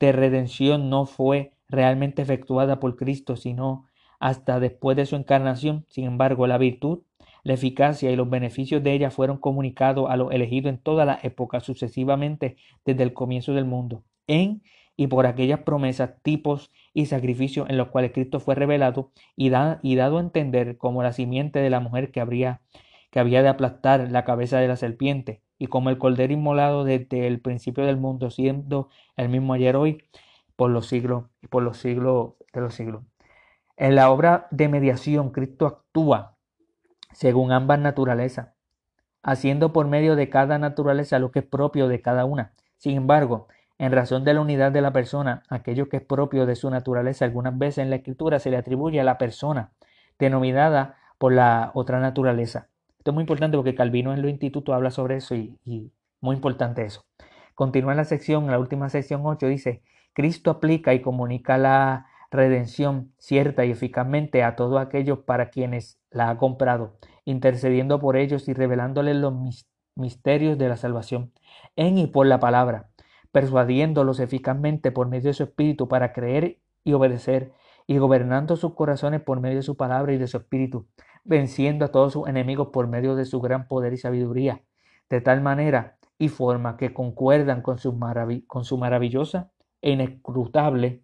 de 0.00 0.10
redención 0.10 0.90
no 0.90 1.06
fue 1.06 1.52
realmente 1.68 2.20
efectuada 2.20 2.80
por 2.80 2.96
Cristo, 2.96 3.36
sino 3.36 3.86
hasta 4.18 4.58
después 4.58 4.96
de 4.96 5.06
su 5.06 5.14
encarnación, 5.14 5.86
sin 5.88 6.06
embargo, 6.06 6.48
la 6.48 6.58
virtud 6.58 7.04
la 7.44 7.54
eficacia 7.54 8.10
y 8.10 8.16
los 8.16 8.28
beneficios 8.28 8.82
de 8.82 8.92
ella 8.92 9.12
fueron 9.12 9.36
comunicados 9.36 10.10
a 10.10 10.16
los 10.16 10.32
elegidos 10.32 10.70
en 10.70 10.78
todas 10.78 11.06
las 11.06 11.22
épocas 11.24 11.62
sucesivamente 11.62 12.56
desde 12.84 13.04
el 13.04 13.12
comienzo 13.12 13.52
del 13.52 13.66
mundo, 13.66 14.02
en 14.26 14.64
y 14.96 15.06
por 15.06 15.26
aquellas 15.26 15.60
promesas, 15.60 16.14
tipos 16.22 16.72
y 16.94 17.06
sacrificios 17.06 17.68
en 17.68 17.76
los 17.76 17.88
cuales 17.88 18.12
Cristo 18.12 18.40
fue 18.40 18.54
revelado 18.54 19.10
y, 19.36 19.48
y 19.82 19.96
dado 19.96 20.18
a 20.18 20.20
entender 20.20 20.78
como 20.78 21.02
la 21.02 21.12
simiente 21.12 21.58
de 21.58 21.68
la 21.68 21.80
mujer 21.80 22.12
que, 22.12 22.20
habría, 22.20 22.62
que 23.10 23.20
había 23.20 23.42
de 23.42 23.48
aplastar 23.48 24.10
la 24.10 24.24
cabeza 24.24 24.58
de 24.58 24.68
la 24.68 24.76
serpiente, 24.76 25.42
y 25.58 25.66
como 25.66 25.90
el 25.90 25.98
cordero 25.98 26.32
inmolado 26.32 26.84
desde 26.84 27.26
el 27.26 27.40
principio 27.40 27.84
del 27.84 27.96
mundo, 27.96 28.30
siendo 28.30 28.88
el 29.16 29.28
mismo 29.28 29.52
ayer 29.54 29.76
hoy, 29.76 30.02
por 30.56 30.70
los 30.70 30.86
siglos 30.86 31.24
y 31.42 31.48
por 31.48 31.62
los 31.62 31.78
siglos 31.78 32.34
de 32.52 32.60
los 32.60 32.74
siglos. 32.74 33.02
En 33.76 33.96
la 33.96 34.10
obra 34.10 34.46
de 34.50 34.68
mediación, 34.68 35.30
Cristo 35.30 35.66
actúa 35.66 36.36
según 37.12 37.52
ambas 37.52 37.80
naturalezas, 37.80 38.50
haciendo 39.22 39.72
por 39.72 39.88
medio 39.88 40.16
de 40.16 40.28
cada 40.28 40.58
naturaleza 40.58 41.18
lo 41.18 41.32
que 41.32 41.40
es 41.40 41.44
propio 41.44 41.88
de 41.88 42.00
cada 42.00 42.24
una. 42.24 42.54
Sin 42.76 42.96
embargo, 42.96 43.48
en 43.78 43.92
razón 43.92 44.24
de 44.24 44.34
la 44.34 44.40
unidad 44.40 44.72
de 44.72 44.80
la 44.80 44.92
persona, 44.92 45.42
aquello 45.48 45.88
que 45.88 45.98
es 45.98 46.02
propio 46.02 46.46
de 46.46 46.56
su 46.56 46.70
naturaleza, 46.70 47.24
algunas 47.24 47.56
veces 47.58 47.78
en 47.78 47.90
la 47.90 47.96
escritura 47.96 48.38
se 48.38 48.50
le 48.50 48.56
atribuye 48.56 49.00
a 49.00 49.04
la 49.04 49.18
persona, 49.18 49.72
denominada 50.18 50.96
por 51.18 51.32
la 51.32 51.70
otra 51.74 52.00
naturaleza. 52.00 52.68
Esto 52.98 53.10
es 53.10 53.14
muy 53.14 53.22
importante 53.22 53.56
porque 53.56 53.74
Calvino 53.74 54.12
en 54.12 54.22
lo 54.22 54.28
instituto 54.28 54.74
habla 54.74 54.90
sobre 54.90 55.16
eso 55.16 55.34
y, 55.34 55.58
y 55.64 55.92
muy 56.20 56.36
importante 56.36 56.84
eso. 56.84 57.04
Continúa 57.54 57.92
en 57.92 57.98
la 57.98 58.04
sección, 58.04 58.44
en 58.44 58.50
la 58.50 58.58
última 58.58 58.88
sección 58.88 59.22
8, 59.24 59.46
dice, 59.46 59.82
Cristo 60.12 60.50
aplica 60.50 60.94
y 60.94 61.02
comunica 61.02 61.58
la 61.58 62.06
redención 62.30 63.12
cierta 63.18 63.64
y 63.64 63.70
eficazmente 63.70 64.42
a 64.42 64.56
todos 64.56 64.80
aquellos 64.80 65.20
para 65.20 65.50
quienes 65.50 66.00
la 66.10 66.30
ha 66.30 66.38
comprado, 66.38 66.96
intercediendo 67.24 68.00
por 68.00 68.16
ellos 68.16 68.48
y 68.48 68.54
revelándoles 68.54 69.16
los 69.16 69.34
misterios 69.94 70.58
de 70.58 70.68
la 70.68 70.76
salvación, 70.76 71.32
en 71.76 71.98
y 71.98 72.06
por 72.06 72.26
la 72.26 72.40
palabra, 72.40 72.88
persuadiéndolos 73.34 74.20
eficazmente 74.20 74.92
por 74.92 75.08
medio 75.08 75.30
de 75.30 75.34
su 75.34 75.42
espíritu 75.42 75.88
para 75.88 76.12
creer 76.12 76.60
y 76.84 76.92
obedecer, 76.92 77.50
y 77.84 77.98
gobernando 77.98 78.54
sus 78.54 78.74
corazones 78.74 79.22
por 79.22 79.40
medio 79.40 79.56
de 79.56 79.62
su 79.62 79.76
palabra 79.76 80.12
y 80.12 80.18
de 80.18 80.28
su 80.28 80.36
espíritu, 80.36 80.86
venciendo 81.24 81.84
a 81.84 81.88
todos 81.88 82.12
sus 82.12 82.28
enemigos 82.28 82.68
por 82.72 82.86
medio 82.86 83.16
de 83.16 83.24
su 83.24 83.40
gran 83.40 83.66
poder 83.66 83.92
y 83.92 83.96
sabiduría, 83.96 84.62
de 85.10 85.20
tal 85.20 85.40
manera 85.40 85.98
y 86.16 86.28
forma 86.28 86.76
que 86.76 86.94
concuerdan 86.94 87.60
con 87.60 87.78
su, 87.78 87.98
con 88.46 88.64
su 88.64 88.78
maravillosa 88.78 89.50
e 89.82 89.90
inescrutable 89.90 91.02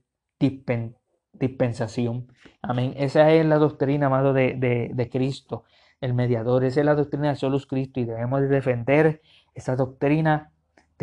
dispensación. 1.32 2.28
Amén. 2.62 2.94
Esa 2.96 3.32
es 3.32 3.44
la 3.44 3.58
doctrina, 3.58 4.06
amado, 4.06 4.32
de, 4.32 4.54
de, 4.94 5.10
Cristo, 5.10 5.64
el 6.00 6.14
mediador. 6.14 6.62
Esa 6.62 6.78
es 6.78 6.86
la 6.86 6.94
doctrina 6.94 7.30
de 7.30 7.34
Solus 7.34 7.66
Cristo 7.66 7.98
y 7.98 8.04
debemos 8.04 8.40
de 8.42 8.46
defender 8.46 9.20
esa 9.52 9.74
doctrina 9.74 10.52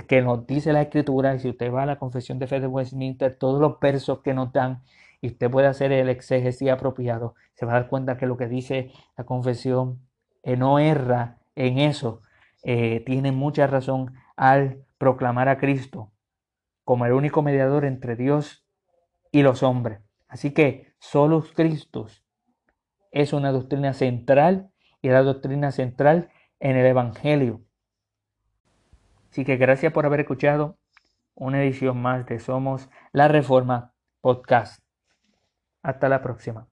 que 0.06 0.22
nos 0.22 0.46
dice 0.46 0.74
la 0.74 0.82
Escritura. 0.82 1.36
Y 1.36 1.40
si 1.40 1.50
usted 1.50 1.72
va 1.72 1.84
a 1.84 1.86
la 1.86 1.98
confesión 1.98 2.40
de 2.40 2.48
fe 2.48 2.60
de 2.60 2.68
Westminster, 2.68 3.38
todos 3.38 3.60
los 3.60 3.80
versos 3.80 4.22
que 4.22 4.34
nos 4.34 4.52
dan 4.54 4.84
y 5.22 5.28
usted 5.28 5.50
puede 5.50 5.68
hacer 5.68 5.92
el 5.92 6.10
exégesis 6.10 6.70
apropiado, 6.70 7.36
se 7.56 7.66
va 7.66 7.74
a 7.74 7.80
dar 7.80 7.90
cuenta 7.90 8.18
que 8.18 8.28
lo 8.28 8.38
que 8.38 8.48
dice 8.48 8.92
la 9.18 9.24
confesión 9.24 10.00
eh, 10.44 10.58
no 10.58 10.80
erra 10.80 11.40
en 11.56 11.80
eso. 11.80 12.22
Eh, 12.64 13.04
tiene 13.06 13.32
mucha 13.32 13.66
razón 13.68 14.14
al 14.36 14.84
proclamar 14.98 15.50
a 15.50 15.58
Cristo 15.58 16.12
como 16.84 17.06
el 17.06 17.14
único 17.14 17.42
mediador 17.42 17.84
entre 17.84 18.16
Dios 18.16 18.66
y 19.32 19.42
los 19.42 19.62
hombres. 19.64 20.00
Así 20.28 20.52
que 20.52 20.94
solos 21.00 21.52
Cristos 21.54 22.24
es 23.12 23.34
una 23.34 23.52
doctrina 23.52 23.94
central 23.94 24.72
y 25.02 25.10
la 25.10 25.24
doctrina 25.24 25.72
central 25.72 26.30
en 26.60 26.78
el 26.78 26.86
Evangelio. 26.86 27.62
Así 29.38 29.46
que 29.46 29.56
gracias 29.56 29.94
por 29.94 30.04
haber 30.08 30.22
escuchado 30.22 30.80
una 31.36 31.62
edición 31.62 32.02
más 32.02 32.26
de 32.26 32.40
Somos 32.40 32.90
la 33.12 33.28
Reforma 33.28 33.94
Podcast. 34.20 34.82
Hasta 35.84 36.10
la 36.10 36.24
próxima. 36.24 36.68